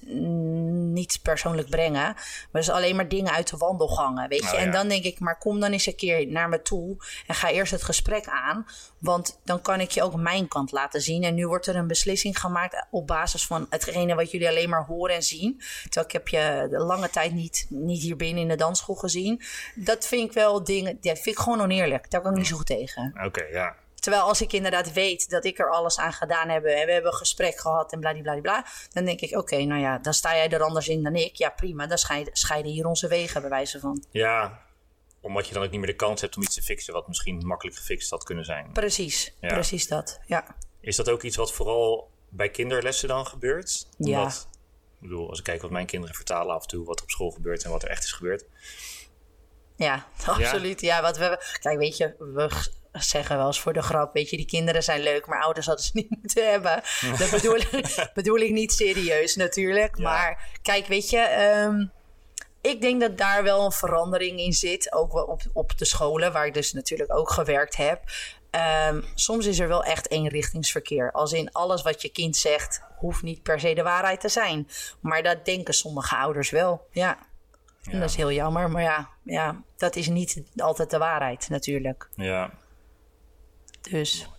niet 0.94 1.20
persoonlijk 1.22 1.70
brengen, 1.70 2.02
maar 2.04 2.62
dus 2.62 2.70
alleen 2.70 2.96
maar 2.96 3.08
dingen 3.08 3.32
uit 3.32 3.50
de 3.50 3.58
wandelgangen, 3.58 4.30
weet 4.30 4.44
je. 4.44 4.54
Oh, 4.54 4.62
en 4.62 4.72
dan 4.72 4.88
denk 4.88 5.04
ik, 5.04 5.20
maar 5.20 5.38
kom 5.38 5.60
dan 5.60 5.72
eens 5.72 5.86
een 5.86 5.96
keer 5.96 6.28
naar 6.28 6.50
me 6.50 6.62
toe 6.62 6.98
en 7.28 7.36
ga 7.36 7.50
eerst 7.50 7.72
het 7.72 7.84
gesprek 7.84 8.26
aan, 8.28 8.66
want 9.00 9.40
dan 9.44 9.62
kan 9.62 9.80
ik 9.80 9.92
je 9.92 10.04
ook 10.04 10.16
mijn 10.16 10.48
kant 10.48 10.72
laten 10.72 11.02
zien. 11.02 11.24
En 11.24 11.36
nu 11.36 11.48
wordt 11.48 11.68
er 11.68 11.76
een 11.76 11.88
beslissing 11.88 12.40
gemaakt 12.40 12.86
op 12.92 13.08
basis 13.08 13.46
van 13.46 13.68
hetgene 13.70 14.16
wat 14.16 14.32
jullie 14.32 14.48
alleen 14.48 14.70
maar 14.70 14.86
horen 14.86 15.16
en 15.16 15.24
zien. 15.24 15.62
Terwijl 15.84 16.06
ik 16.06 16.12
heb 16.12 16.28
je 16.28 16.68
de 16.70 16.80
lange 16.80 17.10
tijd 17.10 17.34
niet, 17.34 17.66
niet 17.70 18.02
hier 18.02 18.16
binnen 18.16 18.42
in 18.42 18.50
de 18.50 18.56
dansschool 18.56 18.96
gezien. 18.96 19.42
Dat 19.76 20.08
vind 20.08 20.30
ik 20.30 20.34
wel 20.34 20.64
dingen, 20.64 20.98
dat 21.02 21.20
vind 21.20 21.36
ik 21.36 21.40
gewoon 21.40 21.62
oneerlijk. 21.62 22.12
Daar 22.12 22.22
kan 22.22 22.32
ik 22.32 22.38
niet 22.38 22.48
zo 22.48 22.56
goed 22.56 22.66
tegen. 22.66 23.14
Oké, 23.26 23.44
ja. 23.44 23.76
Terwijl 24.06 24.26
als 24.26 24.42
ik 24.42 24.54
inderdaad 24.54 24.94
weet 24.94 25.30
dat 25.30 25.46
ik 25.46 25.60
er 25.60 25.70
alles 25.70 25.98
aan 25.98 26.14
gedaan 26.14 26.50
heb 26.50 26.66
en 26.66 26.86
we 26.86 26.92
hebben 26.92 27.12
een 27.12 27.18
gesprek 27.18 27.60
gehad 27.60 27.94
en 27.94 28.00
bladibladibla, 28.00 28.66
dan 28.92 29.06
denk 29.06 29.22
ik, 29.22 29.38
oké, 29.38 29.64
nou 29.64 29.82
ja, 29.82 29.98
dan 29.98 30.14
sta 30.14 30.36
jij 30.36 30.50
er 30.50 30.64
anders 30.64 30.88
in 30.88 31.04
dan 31.04 31.16
ik. 31.16 31.36
Ja, 31.36 31.50
prima, 31.50 31.88
dan 31.88 31.98
scheiden, 32.32 32.72
hier 32.72 32.86
onze 32.86 33.08
wegen 33.08 33.42
bij 33.42 33.50
wijze 33.50 33.80
van. 33.80 34.06
Ja, 34.12 34.62
omdat 35.22 35.48
je 35.48 35.54
dan 35.54 35.64
ook 35.64 35.72
niet 35.72 35.80
meer 35.80 35.90
de 35.90 35.96
kans 35.96 36.22
hebt 36.22 36.36
om 36.36 36.44
iets 36.44 36.56
te 36.56 36.62
fixen 36.62 36.94
wat 36.94 37.08
misschien 37.08 37.46
makkelijk 37.46 37.78
gefixt 37.78 38.10
had 38.10 38.24
kunnen 38.24 38.46
zijn. 38.46 38.72
Precies, 38.74 39.34
precies 39.40 39.88
dat, 39.88 40.20
ja. 40.26 40.56
Is 40.80 40.96
dat 40.96 41.10
ook 41.10 41.24
iets 41.24 41.36
wat 41.36 41.54
vooral 41.54 42.12
bij 42.30 42.50
kinderlessen 42.50 43.08
dan 43.08 43.26
gebeurt? 43.26 43.88
ja. 43.98 44.28
Ik 44.28 45.12
bedoel, 45.12 45.30
als 45.30 45.38
ik 45.38 45.44
kijk 45.44 45.62
wat 45.62 45.72
mijn 45.72 45.86
kinderen 45.86 46.16
vertalen 46.16 46.56
af 46.56 46.62
en 46.62 46.68
toe, 46.68 46.86
wat 46.86 46.98
er 46.98 47.04
op 47.04 47.10
school 47.10 47.32
gebeurt 47.32 47.64
en 47.64 47.72
wat 47.72 47.84
er 47.84 47.90
echt 47.90 48.04
is 48.04 48.12
gebeurd. 48.12 48.46
Ja, 49.76 50.08
absoluut. 50.26 50.82
Ja, 50.82 51.02
wat 51.02 51.18
we. 51.18 51.58
Kijk, 51.60 51.78
weet 51.78 51.98
je, 51.98 52.16
we 52.20 52.50
zeggen 53.00 53.38
wel 53.38 53.48
eens 53.48 53.60
voor 53.60 53.74
de 53.74 53.82
grap, 53.82 54.14
weet 54.14 54.30
je, 54.30 54.38
die 54.38 54.46
kinderen 54.46 54.84
zijn 54.84 55.02
leuk, 55.02 55.26
maar 55.26 55.44
ouders 55.44 55.66
hadden 55.66 55.86
ze 55.86 55.92
niet 55.94 56.10
moeten 56.22 56.52
hebben. 56.52 56.82
Dat 57.18 57.32
bedoel, 57.32 57.60
bedoel 58.14 58.38
ik 58.38 58.52
niet 58.52 58.72
serieus 58.72 59.36
natuurlijk. 59.36 59.98
Maar 59.98 60.50
kijk, 60.62 60.88
weet 60.88 61.10
je, 61.10 61.54
um, 61.66 61.92
ik 62.62 62.82
denk 62.82 63.02
dat 63.02 63.18
daar 63.18 63.44
wel 63.44 63.66
een 63.66 63.72
verandering 63.72 64.40
in 64.40 64.54
zit. 64.54 64.94
Ook 64.94 65.14
wel 65.14 65.24
op, 65.24 65.42
op 65.54 65.78
de 65.78 65.86
scholen, 65.86 66.32
waar 66.32 66.46
ik 66.46 66.54
dus 66.54 66.74
natuurlijk 66.74 67.16
ook 67.16 67.30
gewerkt 67.30 67.76
heb. 67.76 68.02
Um, 68.90 69.06
soms 69.16 69.46
is 69.46 69.60
er 69.60 69.68
wel 69.68 69.84
echt 69.84 70.12
eenrichtingsverkeer. 70.12 71.12
Als 71.12 71.34
in 71.34 71.52
alles 71.52 71.82
wat 71.82 72.02
je 72.02 72.10
kind 72.10 72.38
zegt, 72.38 72.82
hoeft 72.96 73.22
niet 73.22 73.44
per 73.44 73.60
se 73.60 73.74
de 73.74 73.84
waarheid 73.84 74.22
te 74.22 74.30
zijn. 74.30 74.68
Maar 75.00 75.24
dat 75.24 75.46
denken 75.46 75.74
sommige 75.74 76.16
ouders 76.16 76.50
wel. 76.50 76.88
Ja. 76.92 77.18
ja. 77.82 77.92
En 77.92 78.00
dat 78.00 78.10
is 78.10 78.16
heel 78.16 78.32
jammer. 78.32 78.70
Maar 78.70 78.82
ja, 78.82 79.10
ja, 79.24 79.64
dat 79.78 79.96
is 79.96 80.08
niet 80.08 80.44
altijd 80.58 80.90
de 80.90 80.98
waarheid 80.98 81.50
natuurlijk. 81.50 82.10
Ja. 82.16 82.52
Dus. 83.90 84.30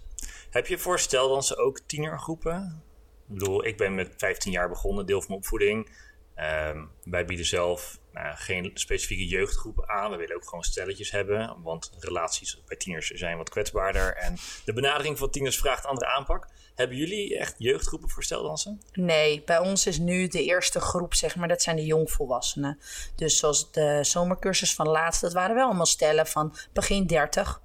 Heb 0.51 0.67
je 0.67 0.79
voorstel 0.79 1.29
dan 1.29 1.43
ze 1.43 1.57
ook 1.57 1.81
tienergroepen? 1.87 2.83
Ik 3.29 3.35
bedoel, 3.35 3.65
ik 3.65 3.77
ben 3.77 3.95
met 3.95 4.15
15 4.17 4.53
jaar 4.53 4.69
begonnen, 4.69 5.07
deel 5.07 5.19
van 5.19 5.29
mijn 5.29 5.41
opvoeding. 5.41 5.91
Um, 6.37 6.91
wij 7.05 7.25
bieden 7.25 7.47
zelf 7.47 7.99
nou, 8.13 8.37
geen 8.37 8.71
specifieke 8.75 9.27
jeugdgroepen 9.27 9.89
aan. 9.89 10.11
We 10.11 10.17
willen 10.17 10.37
ook 10.37 10.49
gewoon 10.49 10.65
stelletjes 10.65 11.11
hebben, 11.11 11.63
want 11.63 11.91
relaties 11.99 12.63
bij 12.67 12.77
tieners 12.77 13.11
zijn 13.11 13.37
wat 13.37 13.49
kwetsbaarder. 13.49 14.17
En 14.17 14.37
de 14.65 14.73
benadering 14.73 15.19
van 15.19 15.31
tieners 15.31 15.59
vraagt 15.59 15.87
andere 15.87 16.11
aanpak. 16.11 16.49
Hebben 16.75 16.97
jullie 16.97 17.39
echt 17.39 17.55
jeugdgroepen 17.59 18.09
voor 18.09 18.23
steldansen? 18.23 18.81
Nee, 18.93 19.43
bij 19.45 19.59
ons 19.59 19.87
is 19.87 19.99
nu 19.99 20.29
de 20.29 20.45
eerste 20.45 20.81
groep, 20.81 21.15
zeg 21.15 21.37
maar, 21.37 21.49
dat 21.49 21.63
zijn 21.63 21.77
de 21.77 21.85
jongvolwassenen. 21.85 22.79
Dus 23.15 23.39
zoals 23.39 23.73
de 23.73 23.99
zomercursus 24.03 24.75
van 24.75 24.89
laatst, 24.89 25.21
dat 25.21 25.33
waren 25.33 25.55
wel 25.55 25.67
allemaal 25.67 25.87
stellen 25.87 26.27
van 26.27 26.57
begin 26.73 27.07
30 27.07 27.61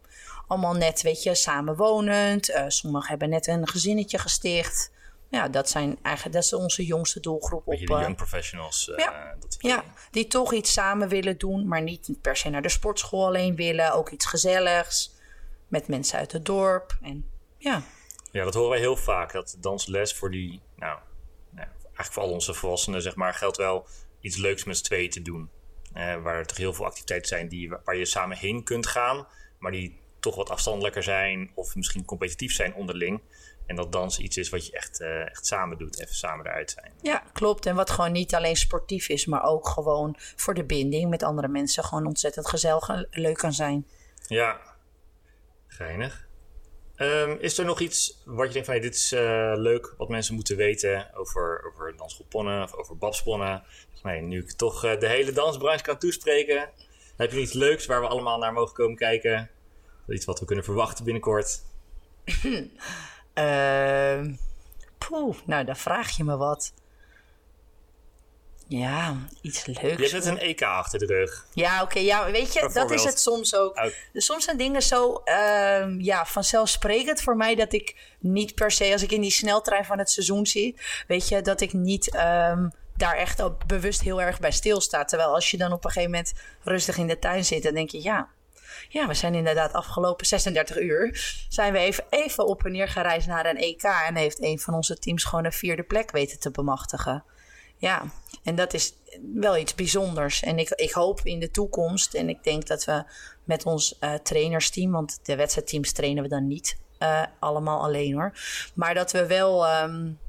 allemaal 0.52 0.74
net, 0.74 1.02
weet 1.02 1.24
je, 1.24 1.36
samenwonend. 1.36 2.50
Uh, 2.50 2.64
sommigen 2.68 3.10
hebben 3.10 3.30
net 3.30 3.48
een 3.48 3.68
gezinnetje 3.68 4.18
gesticht. 4.18 4.92
Ja, 5.30 5.48
dat 5.48 5.70
zijn 5.70 6.00
eigenlijk 6.02 6.36
dat 6.36 6.44
is 6.44 6.54
onze 6.54 6.86
jongste 6.86 7.20
doelgroep. 7.20 7.66
Beetje 7.66 7.82
op, 7.82 7.88
de 7.88 7.96
eh, 7.96 8.02
young 8.02 8.16
professionals. 8.16 8.88
Uh, 8.88 8.98
ja, 8.98 9.36
dat 9.40 9.56
ja, 9.60 9.84
die 10.12 10.28
toch 10.28 10.54
iets 10.54 10.74
samen 10.74 11.08
willen 11.08 11.38
doen, 11.38 11.68
maar 11.68 11.82
niet 11.82 12.18
per 12.22 12.36
se 12.36 12.50
naar 12.50 12.62
de 12.62 12.70
sportschool 12.70 13.26
alleen 13.26 13.56
willen. 13.56 13.94
Ook 13.94 14.10
iets 14.10 14.26
gezelligs 14.26 15.16
met 15.68 15.88
mensen 15.88 16.20
uit 16.20 16.32
het 16.32 16.46
dorp. 16.46 16.98
En 17.02 17.26
ja. 17.58 17.84
Ja, 18.32 18.44
dat 18.44 18.54
horen 18.54 18.70
wij 18.70 18.80
heel 18.80 18.98
vaak. 18.98 19.32
Dat 19.32 19.56
dansles 19.60 20.14
voor 20.14 20.32
die, 20.32 20.62
nou, 20.76 21.00
nou 21.50 21.68
eigenlijk 21.84 22.14
voor 22.14 22.24
al 22.24 22.32
onze 22.32 22.54
volwassenen, 22.54 23.02
zeg 23.02 23.16
maar, 23.16 23.34
geldt 23.34 23.58
wel 23.58 23.88
iets 24.20 24.38
leuks 24.38 24.64
met 24.64 24.78
z'n 24.78 24.84
tweeën 24.84 25.10
te 25.10 25.22
doen. 25.22 25.50
waar 25.94 26.36
er 26.36 26.46
toch 26.46 26.58
heel 26.58 26.74
veel 26.74 26.86
activiteiten 26.86 27.28
zijn 27.28 27.48
die, 27.48 27.70
waar 27.84 27.96
je 27.96 28.06
samen 28.06 28.38
heen 28.38 28.64
kunt 28.64 28.88
gaan, 28.88 29.28
maar 29.60 29.72
die 29.72 30.01
toch 30.22 30.36
wat 30.36 30.50
afstandelijker 30.50 31.04
zijn 31.04 31.52
of 31.56 31.76
misschien 31.76 32.06
competitief 32.06 32.54
zijn 32.54 32.74
onderling. 32.74 33.22
En 33.66 33.76
dat 33.76 33.92
dans 33.92 34.20
iets 34.20 34.38
is 34.38 34.50
wat 34.50 34.66
je 34.66 34.72
echt, 34.72 35.02
uh, 35.02 35.30
echt 35.30 35.46
samen 35.46 35.78
doet, 35.78 36.00
even 36.00 36.16
samen 36.16 36.46
eruit 36.46 36.72
zijn. 36.72 36.94
Ja, 37.02 37.24
klopt. 37.34 37.66
En 37.66 37.76
wat 37.76 37.90
gewoon 37.90 38.12
niet 38.12 38.36
alleen 38.36 38.56
sportief 38.56 39.10
is, 39.10 39.26
maar 39.26 39.44
ook 39.44 39.68
gewoon 39.68 40.16
voor 40.18 40.54
de 40.54 40.64
binding 40.64 41.10
met 41.10 41.24
andere 41.24 41.48
mensen 41.48 41.84
gewoon 41.84 42.06
ontzettend 42.06 42.48
gezellig 42.48 42.90
en 42.90 43.08
leuk 43.12 43.38
kan 43.38 43.54
zijn. 43.54 43.88
Ja, 44.28 44.60
geinig. 45.68 46.30
Um, 46.98 47.38
is 47.40 47.58
er 47.58 47.66
nog 47.66 47.80
iets 47.80 48.22
wat 48.26 48.48
je 48.48 48.54
denkt 48.54 48.68
van 48.68 48.78
hey, 48.78 48.84
dit 48.84 48.96
is 48.96 49.14
uh, 49.14 49.52
leuk 49.56 49.94
wat 49.98 50.10
mensen 50.10 50.36
moeten 50.36 50.58
weten 50.58 51.10
over, 51.14 51.64
over 51.66 51.98
dansgroep 51.98 52.34
of 52.36 52.74
over 52.74 52.98
babsponnen? 52.98 53.64
Nee, 54.04 54.22
nu 54.22 54.40
ik 54.40 54.52
toch 54.52 54.86
uh, 54.86 55.00
de 55.00 55.08
hele 55.08 55.32
dansbranche 55.32 55.84
kan 55.84 55.98
toespreken, 55.98 56.70
heb 57.18 57.32
je 57.32 57.40
iets 57.40 57.54
leuks 57.54 57.86
waar 57.86 58.02
we 58.02 58.08
allemaal 58.08 58.38
naar 58.38 58.54
mogen 58.54 58.76
komen 58.76 58.96
kijken? 58.96 59.50
Iets 60.14 60.26
wat 60.26 60.40
we 60.40 60.46
kunnen 60.46 60.66
verwachten 60.66 61.04
binnenkort? 61.04 61.62
uh, 63.34 64.22
poeh, 65.08 65.36
nou, 65.46 65.66
dan 65.66 65.76
vraag 65.76 66.18
je 66.18 66.24
me 66.24 66.38
wat. 66.38 66.74
Ja, 68.68 69.18
iets 69.42 69.66
leuks. 69.66 70.10
Je 70.10 70.16
hebt 70.16 70.26
een 70.26 70.40
EK 70.40 70.62
achter 70.62 71.00
de 71.00 71.06
rug. 71.06 71.46
Ja, 71.54 71.82
oké. 71.82 72.00
ja, 72.00 72.32
weet 72.32 72.54
je, 72.54 72.70
dat 72.74 72.92
is 72.92 73.04
het 73.04 73.20
soms 73.20 73.56
ook. 73.56 73.92
Dus 74.14 74.26
soms 74.26 74.44
zijn 74.44 74.58
dingen 74.58 74.82
zo 74.82 75.22
uh, 75.26 76.00
ja, 76.00 76.26
vanzelfsprekend 76.26 77.22
voor 77.22 77.38
mij 77.38 77.56
dat 77.56 77.74
ik 77.74 78.16
niet 78.20 78.56
per 78.56 78.72
se, 78.72 78.92
als 78.92 79.04
ik 79.04 79.12
in 79.12 79.22
die 79.22 79.32
sneltrein 79.32 79.86
van 79.86 79.98
het 79.98 80.10
seizoen 80.10 80.46
zit, 80.46 81.04
weet 81.08 81.28
je, 81.28 81.42
dat 81.42 81.62
ik 81.62 81.74
niet 81.74 82.16
um, 82.16 82.72
daar 82.96 83.16
echt 83.16 83.42
ook 83.42 83.66
bewust 83.66 84.02
heel 84.02 84.22
erg 84.22 84.40
bij 84.40 84.52
stilsta. 84.52 85.06
Terwijl 85.06 85.34
als 85.34 85.52
je 85.52 85.58
dan 85.58 85.72
op 85.72 85.86
een 85.86 85.92
gegeven 85.92 86.12
moment 86.12 86.34
rustig 86.64 86.98
in 86.98 87.08
de 87.08 87.20
tuin 87.20 87.46
zit, 87.46 87.64
dan 87.64 87.74
denk 87.74 87.90
je, 87.90 88.02
ja, 88.02 88.30
ja, 88.90 89.08
we 89.08 89.14
zijn 89.14 89.36
inderdaad 89.36 89.74
afgelopen 89.74 90.26
36 90.26 90.80
uur... 90.80 91.20
zijn 91.50 91.74
we 91.74 91.80
even, 91.80 92.04
even 92.10 92.48
op 92.48 92.66
en 92.66 92.72
neer 92.72 92.88
gereisd 92.88 93.28
naar 93.28 93.46
een 93.46 93.58
EK... 93.58 93.84
en 93.84 94.16
heeft 94.16 94.42
een 94.42 94.60
van 94.60 94.74
onze 94.74 94.98
teams 94.98 95.24
gewoon 95.24 95.46
een 95.46 95.52
vierde 95.52 95.84
plek 95.84 96.12
weten 96.12 96.40
te 96.40 96.52
bemachtigen. 96.52 97.24
Ja, 97.78 98.04
en 98.44 98.56
dat 98.56 98.74
is 98.74 98.94
wel 99.34 99.58
iets 99.58 99.76
bijzonders. 99.76 100.44
En 100.44 100.60
ik, 100.60 100.70
ik 100.70 100.92
hoop 100.92 101.20
in 101.24 101.40
de 101.40 101.52
toekomst... 101.52 102.14
en 102.14 102.30
ik 102.30 102.44
denk 102.44 102.68
dat 102.68 102.86
we 102.86 103.04
met 103.44 103.66
ons 103.66 103.98
uh, 104.00 104.14
trainersteam... 104.14 104.92
want 104.92 105.20
de 105.24 105.36
wedstrijdteams 105.36 105.92
trainen 105.92 106.24
we 106.24 106.30
dan 106.30 106.48
niet 106.48 106.78
uh, 107.00 107.24
allemaal 107.40 107.82
alleen 107.82 108.14
hoor... 108.14 108.34
maar 108.74 108.94
dat 108.94 109.12
we 109.12 109.26
wel... 109.26 109.82
Um, 109.84 110.20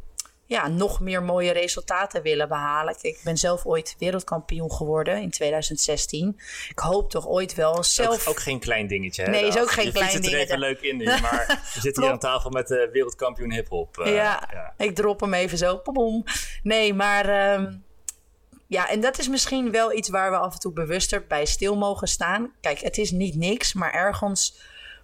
ja, 0.47 0.69
nog 0.69 1.01
meer 1.01 1.23
mooie 1.23 1.53
resultaten 1.53 2.23
willen 2.23 2.49
behalen. 2.49 2.97
Ik 3.01 3.21
ben 3.25 3.37
zelf 3.37 3.67
ooit 3.67 3.95
wereldkampioen 3.99 4.73
geworden 4.73 5.23
in 5.23 5.31
2016. 5.31 6.41
Ik 6.69 6.79
hoop 6.79 7.11
toch 7.11 7.29
ooit 7.29 7.55
wel 7.55 7.85
zelf... 7.85 8.27
Ook, 8.27 8.29
ook 8.29 8.41
geen 8.41 8.61
klein 8.61 8.87
dingetje, 8.87 9.23
hè? 9.23 9.31
Nee, 9.31 9.47
is 9.47 9.59
ook 9.59 9.71
geen 9.71 9.85
je 9.85 9.93
klein 9.93 10.11
dingetje. 10.11 10.37
het 10.37 10.51
er 10.51 10.57
even 10.57 10.59
leuk 10.59 10.81
in 10.81 10.97
nu, 10.97 11.05
maar 11.05 11.61
we 11.75 11.81
zitten 11.81 12.03
hier 12.03 12.13
aan 12.13 12.19
tafel 12.19 12.51
met 12.51 12.69
de 12.69 12.89
wereldkampioen 12.93 13.53
hiphop. 13.53 13.99
Uh, 13.99 14.07
ja, 14.07 14.49
ja, 14.53 14.75
ik 14.77 14.95
drop 14.95 15.21
hem 15.21 15.35
even 15.35 15.59
zo. 15.59 15.81
Boom. 15.85 16.25
Nee, 16.63 16.95
maar... 16.95 17.55
Um, 17.55 17.85
ja, 18.67 18.89
en 18.89 19.01
dat 19.01 19.19
is 19.19 19.29
misschien 19.29 19.71
wel 19.71 19.93
iets 19.93 20.09
waar 20.09 20.31
we 20.31 20.37
af 20.37 20.53
en 20.53 20.59
toe 20.59 20.73
bewuster 20.73 21.27
bij 21.27 21.45
stil 21.47 21.77
mogen 21.77 22.09
staan. 22.09 22.53
Kijk, 22.61 22.81
het 22.81 22.99
is 22.99 23.11
niet 23.11 23.35
niks, 23.35 23.73
maar 23.73 23.93
ergens 23.93 24.57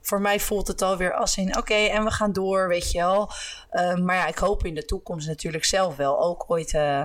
voor 0.08 0.20
mij 0.20 0.40
voelt 0.40 0.68
het 0.68 0.82
alweer 0.82 1.14
als 1.14 1.36
in 1.36 1.56
oké, 1.56 1.74
en 1.74 2.04
we 2.04 2.10
gaan 2.10 2.32
door, 2.32 2.68
weet 2.68 2.92
je 2.92 2.98
wel. 2.98 3.30
Uh, 3.72 3.94
maar 3.94 4.16
ja, 4.16 4.26
ik 4.26 4.38
hoop 4.38 4.64
in 4.64 4.74
de 4.74 4.84
toekomst 4.84 5.28
natuurlijk 5.28 5.64
zelf 5.64 5.96
wel 5.96 6.20
ook 6.20 6.44
ooit 6.46 6.72
uh, 6.72 7.04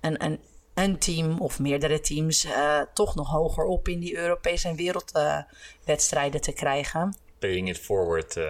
een, 0.00 0.24
een, 0.24 0.40
een 0.74 0.98
team 0.98 1.40
of 1.40 1.58
meerdere 1.58 2.00
teams 2.00 2.44
uh, 2.44 2.80
toch 2.94 3.14
nog 3.14 3.30
hoger 3.30 3.64
op 3.64 3.88
in 3.88 4.00
die 4.00 4.16
Europese 4.16 4.68
en 4.68 4.76
wereldwedstrijden 4.76 6.40
te 6.40 6.52
krijgen. 6.52 7.16
Paying 7.38 7.68
it 7.68 7.78
forward. 7.78 8.40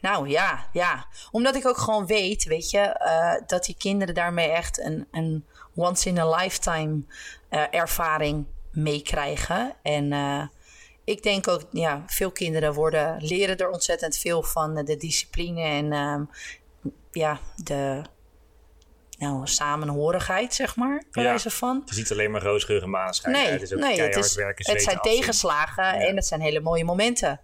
Nou 0.00 0.28
ja, 0.28 0.68
ja. 0.72 1.06
Omdat 1.30 1.54
ik 1.54 1.66
ook 1.66 1.78
gewoon 1.78 2.06
weet, 2.06 2.44
weet 2.44 2.70
je, 2.70 3.00
dat 3.46 3.64
die 3.64 3.76
kinderen 3.78 4.14
daarmee 4.14 4.48
echt 4.48 4.80
een, 4.80 5.08
een 5.10 5.46
once 5.74 6.08
in 6.08 6.18
a 6.18 6.36
lifetime 6.36 7.02
ervaring 7.70 8.46
meekrijgen. 8.70 9.74
En 9.82 10.12
ik 11.04 11.22
denk 11.22 11.48
ook, 11.48 11.62
ja, 11.70 12.02
veel 12.06 12.30
kinderen 12.30 12.72
worden, 12.72 13.16
leren 13.20 13.56
er 13.56 13.70
ontzettend 13.70 14.16
veel 14.16 14.42
van 14.42 14.74
de 14.74 14.96
discipline 14.96 15.62
en 15.62 15.92
um, 15.92 16.30
ja, 17.10 17.40
de 17.56 18.02
nou, 19.18 19.46
samenhorigheid, 19.46 20.54
zeg 20.54 20.76
maar, 20.76 21.04
ja, 21.10 21.38
van. 21.38 21.80
Het 21.80 21.90
is 21.90 21.96
niet 21.96 22.12
alleen 22.12 22.30
maar 22.30 22.42
roosgeur 22.42 22.88
maanschijn. 22.88 23.34
Nee, 23.34 23.46
het 23.46 23.62
is 23.62 23.72
ook 23.72 23.80
nee, 23.80 24.00
het, 24.00 24.16
is, 24.16 24.34
werken, 24.34 24.72
het 24.72 24.82
zijn 24.82 25.00
tegenslagen 25.00 25.94
en 25.94 26.16
het 26.16 26.26
zijn 26.26 26.40
hele 26.40 26.60
mooie 26.60 26.84
momenten. 26.84 27.40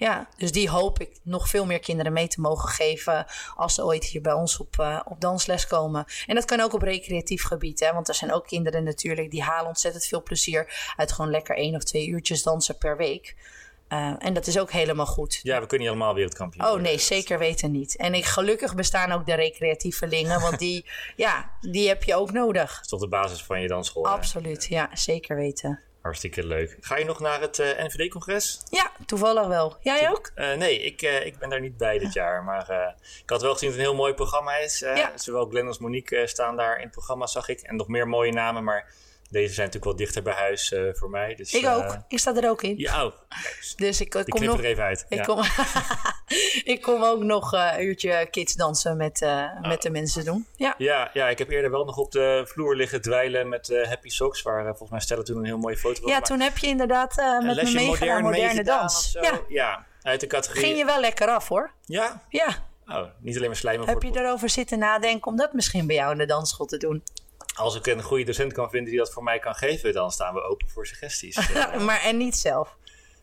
Ja, 0.00 0.28
dus 0.36 0.52
die 0.52 0.70
hoop 0.70 0.98
ik 1.00 1.18
nog 1.22 1.48
veel 1.48 1.66
meer 1.66 1.78
kinderen 1.78 2.12
mee 2.12 2.28
te 2.28 2.40
mogen 2.40 2.68
geven 2.68 3.26
als 3.56 3.74
ze 3.74 3.84
ooit 3.84 4.04
hier 4.04 4.20
bij 4.20 4.32
ons 4.32 4.58
op, 4.58 4.76
uh, 4.80 5.00
op 5.04 5.20
dansles 5.20 5.66
komen. 5.66 6.04
En 6.26 6.34
dat 6.34 6.44
kan 6.44 6.60
ook 6.60 6.72
op 6.72 6.82
recreatief 6.82 7.44
gebied, 7.44 7.80
hè, 7.80 7.92
want 7.92 8.08
er 8.08 8.14
zijn 8.14 8.32
ook 8.32 8.46
kinderen 8.46 8.84
natuurlijk 8.84 9.30
die 9.30 9.42
halen 9.42 9.66
ontzettend 9.66 10.06
veel 10.06 10.22
plezier 10.22 10.92
uit 10.96 11.12
gewoon 11.12 11.30
lekker 11.30 11.56
één 11.56 11.74
of 11.74 11.82
twee 11.82 12.08
uurtjes 12.08 12.42
dansen 12.42 12.78
per 12.78 12.96
week. 12.96 13.36
Uh, 13.88 14.14
en 14.18 14.34
dat 14.34 14.46
is 14.46 14.58
ook 14.58 14.70
helemaal 14.70 15.06
goed. 15.06 15.40
Ja, 15.42 15.60
we 15.60 15.66
kunnen 15.66 15.86
niet 15.86 15.96
allemaal 15.96 16.14
wereldkampioen 16.14 16.66
Oh 16.66 16.80
nee, 16.80 16.98
zeker 16.98 17.38
weten 17.38 17.70
niet. 17.70 17.96
En 17.96 18.14
ik, 18.14 18.24
gelukkig 18.24 18.74
bestaan 18.74 19.12
ook 19.12 19.26
de 19.26 19.34
recreatievelingen, 19.34 20.40
want 20.40 20.58
die, 20.58 20.86
ja, 21.16 21.50
die 21.60 21.88
heb 21.88 22.02
je 22.02 22.14
ook 22.14 22.32
nodig. 22.32 22.74
Dat 22.74 22.82
is 22.82 22.88
toch 22.88 23.00
de 23.00 23.08
basis 23.08 23.42
van 23.42 23.60
je 23.60 23.68
dansschool? 23.68 24.06
Absoluut, 24.06 24.66
ja, 24.66 24.90
zeker 24.92 25.36
weten. 25.36 25.89
Hartstikke 26.00 26.46
leuk. 26.46 26.76
Ga 26.80 26.96
je 26.96 27.04
nog 27.04 27.20
naar 27.20 27.40
het 27.40 27.58
uh, 27.58 27.70
eh, 27.70 27.86
NVD-congres? 27.86 28.62
Ja, 28.70 28.92
toevallig 29.06 29.46
wel. 29.46 29.76
Jij 29.80 30.10
ook? 30.10 30.30
Uh, 30.36 30.54
nee, 30.54 30.78
ik, 30.78 31.02
uh, 31.02 31.26
ik 31.26 31.38
ben 31.38 31.48
daar 31.48 31.60
niet 31.60 31.76
bij 31.76 31.98
dit 31.98 32.12
jaar. 32.20 32.44
Maar 32.44 32.94
ik 33.22 33.30
had 33.30 33.42
wel 33.42 33.52
gezien 33.52 33.68
dat 33.68 33.78
het 33.78 33.86
een 33.86 33.92
heel 33.92 34.02
mooi 34.02 34.14
programma 34.14 34.56
is. 34.56 34.78
Ja. 34.78 35.12
Zowel 35.14 35.46
Glenn 35.46 35.66
als 35.66 35.78
Monique 35.78 36.26
staan 36.26 36.56
daar 36.56 36.76
in 36.76 36.82
het 36.82 36.90
programma, 36.90 37.26
zag 37.26 37.48
ik. 37.48 37.60
En 37.60 37.76
nog 37.76 37.88
meer 37.88 38.08
mooie 38.08 38.32
namen, 38.32 38.64
maar 38.64 38.92
deze 39.30 39.54
zijn 39.54 39.66
natuurlijk 39.66 39.84
wel 39.84 39.96
dichter 39.96 40.22
bij 40.22 40.32
huis 40.32 40.70
uh, 40.70 40.90
voor 40.92 41.10
mij. 41.10 41.34
Dus, 41.34 41.52
ik 41.52 41.66
ook. 41.66 41.84
Uh, 41.84 41.96
ik 42.08 42.18
sta 42.18 42.36
er 42.36 42.48
ook 42.48 42.62
in. 42.62 42.78
Ja, 42.78 43.04
oh. 43.04 43.12
Dus 43.76 44.00
ik, 44.00 44.14
ik 44.14 44.24
kom 44.24 44.44
nog, 44.44 44.58
er 44.58 44.64
even 44.64 44.84
uit. 44.84 45.06
Ik, 45.08 45.18
ja. 45.18 45.24
kom, 45.24 45.42
ik 46.74 46.82
kom 46.82 47.02
ook 47.02 47.22
nog 47.22 47.54
uh, 47.54 47.72
een 47.76 47.84
uurtje 47.84 48.28
kids 48.30 48.54
dansen 48.54 48.96
met, 48.96 49.22
oh. 49.22 49.68
met 49.68 49.82
de 49.82 49.90
mensen 49.90 50.24
doen. 50.24 50.46
Ja. 50.56 50.74
Ja, 50.78 51.10
ja, 51.12 51.28
ik 51.28 51.38
heb 51.38 51.50
eerder 51.50 51.70
wel 51.70 51.84
nog 51.84 51.96
op 51.96 52.12
de 52.12 52.42
vloer 52.46 52.76
liggen 52.76 53.02
dweilen 53.02 53.48
met 53.48 53.80
Happy 53.88 54.08
Socks. 54.08 54.42
Waar 54.42 54.64
volgens 54.64 54.90
mij 54.90 55.00
Stella 55.00 55.22
toen 55.22 55.36
een 55.36 55.44
heel 55.44 55.58
mooie 55.58 55.76
foto 55.76 56.02
van 56.02 56.10
Ja, 56.10 56.20
toen 56.20 56.40
heb 56.40 56.58
je 56.58 56.66
inderdaad 56.66 57.16
met 57.16 57.62
me 57.62 57.72
meegedaan 57.72 58.22
moderne, 58.22 58.22
moderne 58.22 58.64
dans. 58.64 59.12
Ja. 59.20 59.40
ja, 59.48 59.86
uit 60.02 60.20
de 60.20 60.26
categorie. 60.26 60.64
Ging 60.64 60.78
je 60.78 60.84
wel 60.84 61.00
lekker 61.00 61.28
af 61.28 61.48
hoor. 61.48 61.72
Ja? 61.84 62.22
Ja. 62.28 62.68
Oh, 62.86 63.06
niet 63.18 63.36
alleen 63.36 63.48
maar 63.48 63.56
slijmen. 63.56 63.88
Heb 63.88 64.02
je 64.02 64.10
erover 64.18 64.50
zitten 64.50 64.78
nadenken 64.78 65.30
om 65.30 65.36
dat 65.36 65.52
misschien 65.52 65.86
bij 65.86 65.96
jou 65.96 66.12
in 66.12 66.18
de 66.18 66.26
dansschool 66.26 66.66
te 66.66 66.76
doen? 66.76 67.02
Als 67.54 67.76
ik 67.76 67.86
een 67.86 68.02
goede 68.02 68.24
docent 68.24 68.52
kan 68.52 68.70
vinden 68.70 68.90
die 68.90 68.98
dat 68.98 69.12
voor 69.12 69.22
mij 69.22 69.38
kan 69.38 69.54
geven, 69.54 69.92
dan 69.92 70.10
staan 70.10 70.34
we 70.34 70.42
open 70.42 70.68
voor 70.68 70.86
suggesties. 70.86 71.52
maar 71.86 72.00
en 72.02 72.16
niet 72.16 72.36
zelf? 72.36 72.76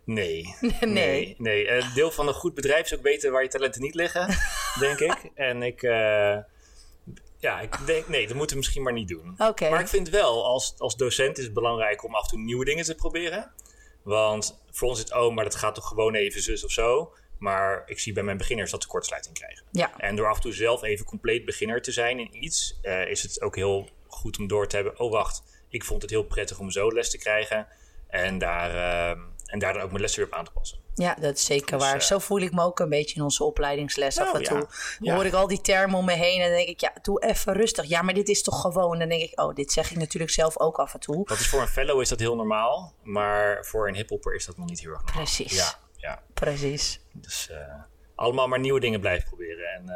Nee. 0.03 0.55
nee. 0.61 0.87
Nee. 0.87 1.35
nee. 1.37 1.67
Uh, 1.67 1.95
deel 1.95 2.11
van 2.11 2.27
een 2.27 2.33
goed 2.33 2.53
bedrijf 2.53 2.85
is 2.85 2.95
ook 2.95 3.03
weten 3.03 3.31
waar 3.31 3.43
je 3.43 3.49
talenten 3.49 3.81
niet 3.81 3.95
liggen, 3.95 4.27
denk 4.79 4.99
ik. 4.99 5.31
En 5.33 5.63
ik. 5.63 5.81
Uh, 5.81 6.37
ja, 7.39 7.59
ik 7.59 7.85
denk, 7.85 8.07
nee, 8.07 8.27
dat 8.27 8.35
moeten 8.35 8.55
we 8.55 8.61
misschien 8.61 8.83
maar 8.83 8.93
niet 8.93 9.07
doen. 9.07 9.35
Okay. 9.37 9.69
Maar 9.69 9.79
ik 9.79 9.87
vind 9.87 10.09
wel, 10.09 10.45
als, 10.45 10.75
als 10.77 10.95
docent 10.95 11.37
is 11.37 11.43
het 11.43 11.53
belangrijk 11.53 12.03
om 12.03 12.15
af 12.15 12.23
en 12.23 12.29
toe 12.29 12.39
nieuwe 12.39 12.65
dingen 12.65 12.85
te 12.85 12.95
proberen. 12.95 13.51
Want 14.03 14.63
voor 14.71 14.87
ons 14.87 14.97
is 14.97 15.03
het, 15.03 15.13
oh, 15.13 15.35
maar 15.35 15.43
dat 15.43 15.55
gaat 15.55 15.75
toch 15.75 15.87
gewoon 15.87 16.15
even 16.15 16.41
zus 16.41 16.65
of 16.65 16.71
zo. 16.71 17.13
Maar 17.39 17.83
ik 17.85 17.99
zie 17.99 18.13
bij 18.13 18.23
mijn 18.23 18.37
beginners 18.37 18.71
dat 18.71 18.81
ze 18.81 18.87
kortsluiting 18.87 19.35
krijgen. 19.35 19.65
Ja. 19.71 19.97
En 19.97 20.15
door 20.15 20.27
af 20.27 20.35
en 20.35 20.41
toe 20.41 20.53
zelf 20.53 20.83
even 20.83 21.05
compleet 21.05 21.45
beginner 21.45 21.81
te 21.81 21.91
zijn 21.91 22.19
in 22.19 22.43
iets, 22.43 22.79
uh, 22.81 23.07
is 23.07 23.21
het 23.21 23.41
ook 23.41 23.55
heel 23.55 23.89
goed 24.17 24.37
om 24.37 24.47
door 24.47 24.67
te 24.67 24.75
hebben. 24.75 24.99
Oh, 24.99 25.11
wacht, 25.11 25.43
ik 25.69 25.83
vond 25.83 26.01
het 26.01 26.11
heel 26.11 26.23
prettig 26.23 26.59
om 26.59 26.71
zo 26.71 26.93
les 26.93 27.09
te 27.09 27.17
krijgen. 27.17 27.67
En 28.07 28.37
daar, 28.37 28.73
uh, 28.73 29.21
en 29.45 29.59
daar 29.59 29.73
dan 29.73 29.81
ook 29.81 29.89
mijn 29.89 30.01
lessen 30.01 30.19
weer 30.19 30.29
op 30.29 30.37
aan 30.37 30.45
te 30.45 30.51
passen. 30.51 30.79
Ja, 30.93 31.15
dat 31.19 31.35
is 31.35 31.45
zeker 31.45 31.77
dus, 31.77 31.87
waar. 31.87 31.95
Uh, 31.95 32.01
zo 32.01 32.19
voel 32.19 32.39
ik 32.39 32.53
me 32.53 32.63
ook 32.63 32.79
een 32.79 32.89
beetje 32.89 33.15
in 33.15 33.21
onze 33.21 33.43
opleidingsles 33.43 34.15
nou, 34.15 34.29
af 34.29 34.35
en 34.35 34.43
toe. 34.43 34.67
Ja. 34.99 35.15
hoor 35.15 35.25
ik 35.25 35.33
al 35.33 35.47
die 35.47 35.61
termen 35.61 35.97
om 35.97 36.05
me 36.05 36.13
heen 36.13 36.41
en 36.41 36.47
dan 36.47 36.57
denk 36.57 36.69
ik, 36.69 36.79
ja, 36.79 36.93
doe 37.01 37.23
even 37.23 37.53
rustig. 37.53 37.85
Ja, 37.85 38.01
maar 38.01 38.13
dit 38.13 38.29
is 38.29 38.43
toch 38.43 38.61
gewoon. 38.61 38.99
Dan 38.99 39.09
denk 39.09 39.21
ik, 39.21 39.39
oh, 39.39 39.55
dit 39.55 39.71
zeg 39.71 39.91
ik 39.91 39.97
natuurlijk 39.97 40.31
zelf 40.31 40.59
ook 40.59 40.77
af 40.77 40.93
en 40.93 40.99
toe. 40.99 41.25
Dat 41.25 41.39
is 41.39 41.47
voor 41.47 41.61
een 41.61 41.67
fellow 41.67 42.01
is 42.01 42.09
dat 42.09 42.19
heel 42.19 42.35
normaal, 42.35 42.93
maar 43.03 43.65
voor 43.65 43.87
een 43.87 43.95
hiphopper 43.95 44.35
is 44.35 44.45
dat 44.45 44.57
nog 44.57 44.67
niet 44.67 44.79
heel 44.79 44.91
erg 44.91 45.03
normaal. 45.03 45.23
Precies. 45.23 45.55
Ja, 45.55 45.79
ja. 45.95 46.21
Precies. 46.33 46.99
Dus 47.13 47.49
uh, 47.51 47.57
allemaal 48.15 48.47
maar 48.47 48.59
nieuwe 48.59 48.79
dingen 48.79 48.99
blijven 48.99 49.27
proberen. 49.27 49.67
En 49.67 49.89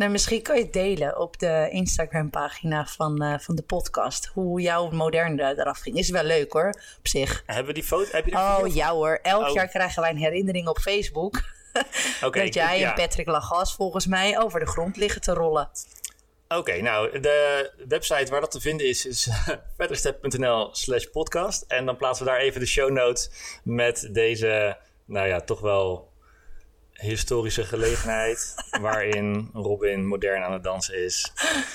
nou, 0.00 0.12
misschien 0.12 0.42
kan 0.42 0.56
je 0.56 0.62
het 0.62 0.72
delen 0.72 1.18
op 1.18 1.38
de 1.38 1.68
Instagram-pagina 1.70 2.86
van, 2.86 3.22
uh, 3.22 3.38
van 3.38 3.54
de 3.54 3.62
podcast. 3.62 4.26
Hoe 4.26 4.60
jouw 4.60 4.90
moderne 4.90 5.58
eraf 5.58 5.78
ging. 5.78 5.96
Is 5.96 6.10
wel 6.10 6.22
leuk 6.22 6.52
hoor, 6.52 6.68
op 6.98 7.08
zich. 7.08 7.42
Hebben 7.46 7.66
we 7.66 7.72
die 7.72 7.82
foto? 7.82 8.08
Heb 8.10 8.26
je 8.26 8.36
oh 8.36 8.74
ja 8.74 8.90
hoor. 8.90 9.18
Elk 9.22 9.48
oh. 9.48 9.54
jaar 9.54 9.68
krijgen 9.68 10.02
wij 10.02 10.10
een 10.10 10.16
herinnering 10.16 10.68
op 10.68 10.78
Facebook. 10.78 11.42
okay, 12.24 12.44
dat 12.44 12.54
jij 12.54 12.84
en 12.84 12.94
Patrick 12.94 13.26
Lagas 13.26 13.74
volgens 13.74 14.06
mij 14.06 14.40
over 14.40 14.60
de 14.60 14.66
grond 14.66 14.96
liggen 14.96 15.20
te 15.20 15.32
rollen. 15.32 15.70
Oké, 16.48 16.80
nou, 16.80 17.20
de 17.20 17.70
website 17.88 18.30
waar 18.30 18.40
dat 18.40 18.50
te 18.50 18.60
vinden 18.60 18.88
is, 18.88 19.06
is 19.06 19.28
verderstep.nl 19.76 20.68
slash 20.72 21.04
podcast. 21.04 21.62
En 21.62 21.86
dan 21.86 21.96
plaatsen 21.96 22.24
we 22.24 22.30
daar 22.30 22.40
even 22.40 22.60
de 22.60 22.66
show 22.66 22.90
notes 22.90 23.30
met 23.64 24.08
deze, 24.12 24.76
nou 25.04 25.28
ja, 25.28 25.40
toch 25.40 25.60
wel 25.60 26.09
historische 27.00 27.64
gelegenheid 27.64 28.54
waarin 28.80 29.50
Robin 29.52 30.06
modern 30.06 30.42
aan 30.42 30.52
het 30.52 30.62
dansen 30.62 31.04
is. 31.04 31.32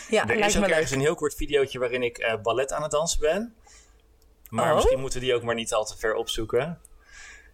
Ja, 0.09 0.29
er 0.29 0.45
is 0.45 0.57
ook 0.57 0.63
ergens 0.63 0.91
een 0.91 0.99
heel 0.99 1.15
kort 1.15 1.35
videootje 1.35 1.79
waarin 1.79 2.03
ik 2.03 2.19
uh, 2.19 2.41
ballet 2.41 2.71
aan 2.71 2.81
het 2.81 2.91
dansen 2.91 3.19
ben. 3.19 3.55
Maar 4.49 4.69
oh? 4.69 4.75
misschien 4.75 4.99
moeten 4.99 5.19
we 5.19 5.25
die 5.25 5.35
ook 5.35 5.43
maar 5.43 5.55
niet 5.55 5.73
al 5.73 5.85
te 5.85 5.97
ver 5.97 6.15
opzoeken. 6.15 6.79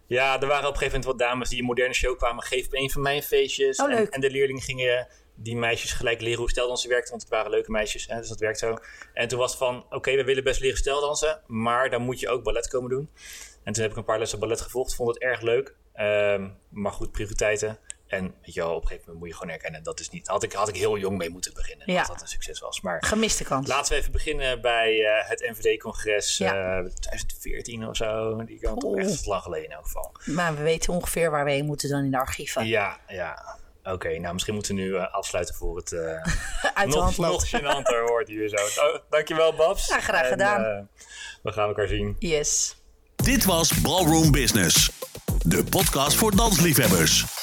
Ja, 0.06 0.40
er 0.40 0.46
waren 0.46 0.68
op 0.68 0.72
een 0.72 0.78
gegeven 0.78 1.00
moment 1.00 1.04
wat 1.04 1.28
dames 1.28 1.48
die 1.48 1.58
een 1.58 1.64
moderne 1.64 1.94
show 1.94 2.18
kwamen 2.18 2.42
geven 2.42 2.66
op 2.66 2.74
een 2.74 2.90
van 2.90 3.02
mijn 3.02 3.22
feestjes. 3.22 3.78
Oh, 3.78 3.92
en, 3.92 4.10
en, 4.10 4.20
de 4.20 4.30
leerlingen 4.30 4.62
gingen 4.62 5.08
die 5.34 5.56
meisjes 5.56 5.92
gelijk 5.92 6.20
leren 6.20 6.38
hoe 6.38 6.50
steldansen 6.50 6.88
werkt, 6.88 7.10
want 7.10 7.22
het 7.22 7.30
waren 7.30 7.50
leuke 7.50 7.70
meisjes, 7.70 8.06
hè, 8.06 8.18
dus 8.18 8.28
dat 8.28 8.40
werkt 8.40 8.58
zo. 8.58 8.76
En 9.14 9.28
toen 9.28 9.38
was 9.38 9.50
het 9.50 9.58
van, 9.58 9.84
oké, 9.90 10.16
we 10.16 10.24
willen 10.24 10.44
best 10.44 10.60
leren 10.60 10.78
steldansen, 10.78 11.40
maar 11.46 11.90
dan 11.90 12.02
moet 12.02 12.20
je 12.20 12.28
ook 12.28 12.42
ballet 12.42 12.68
komen 12.68 12.90
doen. 12.90 13.10
En 13.64 13.72
toen 13.72 13.82
heb 13.82 13.92
ik 13.92 13.98
een 13.98 14.04
paar 14.04 14.18
lessen 14.18 14.38
ballet 14.38 14.60
gevolgd, 14.60 14.94
vond 14.94 15.08
het 15.08 15.22
erg 15.22 15.40
leuk. 15.40 15.74
Um, 16.00 16.56
maar 16.68 16.92
goed, 16.92 17.12
prioriteiten. 17.12 17.78
En 18.12 18.34
weet 18.42 18.54
je 18.54 18.60
wel, 18.60 18.74
op 18.74 18.82
een 18.82 18.88
gegeven 18.88 19.04
moment 19.06 19.18
moet 19.18 19.28
je 19.28 19.34
gewoon 19.34 19.50
herkennen, 19.50 19.82
dat 19.82 20.00
is 20.00 20.10
niet. 20.10 20.28
Had 20.28 20.42
ik, 20.42 20.52
had 20.52 20.68
ik 20.68 20.76
heel 20.76 20.98
jong 20.98 21.18
mee 21.18 21.30
moeten 21.30 21.54
beginnen, 21.54 21.92
ja. 21.92 21.98
dat 21.98 22.06
dat 22.06 22.20
een 22.20 22.28
succes 22.28 22.60
was. 22.60 22.80
Maar 22.80 23.02
gemiste 23.04 23.44
kans. 23.44 23.68
Laten 23.68 23.92
we 23.92 23.98
even 23.98 24.12
beginnen 24.12 24.60
bij 24.60 24.98
uh, 24.98 25.28
het 25.28 25.40
NVD-congres 25.40 26.38
ja. 26.38 26.78
uh, 26.78 26.84
2014 26.84 27.88
of 27.88 27.96
zo. 27.96 28.36
Die 28.44 28.58
kan 28.58 28.78
toch 28.78 28.96
echt 28.96 29.26
lang 29.26 29.42
geleden 29.42 29.64
in 29.64 29.72
elk 29.72 29.84
geval. 29.84 30.12
Maar 30.24 30.56
we 30.56 30.62
weten 30.62 30.92
ongeveer 30.92 31.30
waar 31.30 31.44
we 31.44 31.50
heen 31.50 31.64
moeten 31.64 31.88
dan 31.88 32.04
in 32.04 32.10
de 32.10 32.18
archieven. 32.18 32.66
Ja, 32.66 32.98
ja. 33.06 33.58
Oké, 33.82 33.92
okay, 33.92 34.16
nou 34.16 34.32
misschien 34.32 34.54
moeten 34.54 34.74
we 34.74 34.80
nu 34.80 34.88
uh, 34.88 35.12
afsluiten 35.12 35.54
voor 35.54 35.76
het 35.76 35.92
uh, 35.92 36.84
nog, 36.84 37.16
nog 37.16 37.46
gênanter 37.46 38.04
wordt 38.12 38.28
hier 38.28 38.48
zo. 38.48 38.82
Oh, 38.82 38.98
dankjewel 39.10 39.54
Babs. 39.54 39.88
Ja, 39.88 40.00
graag 40.00 40.28
gedaan. 40.28 40.64
En, 40.64 40.90
we 41.42 41.52
gaan 41.52 41.68
elkaar 41.68 41.88
zien. 41.88 42.16
Yes. 42.18 42.76
Dit 43.16 43.44
was 43.44 43.80
Ballroom 43.80 44.30
Business. 44.30 44.90
De 45.44 45.64
podcast 45.64 46.16
voor 46.16 46.36
dansliefhebbers. 46.36 47.41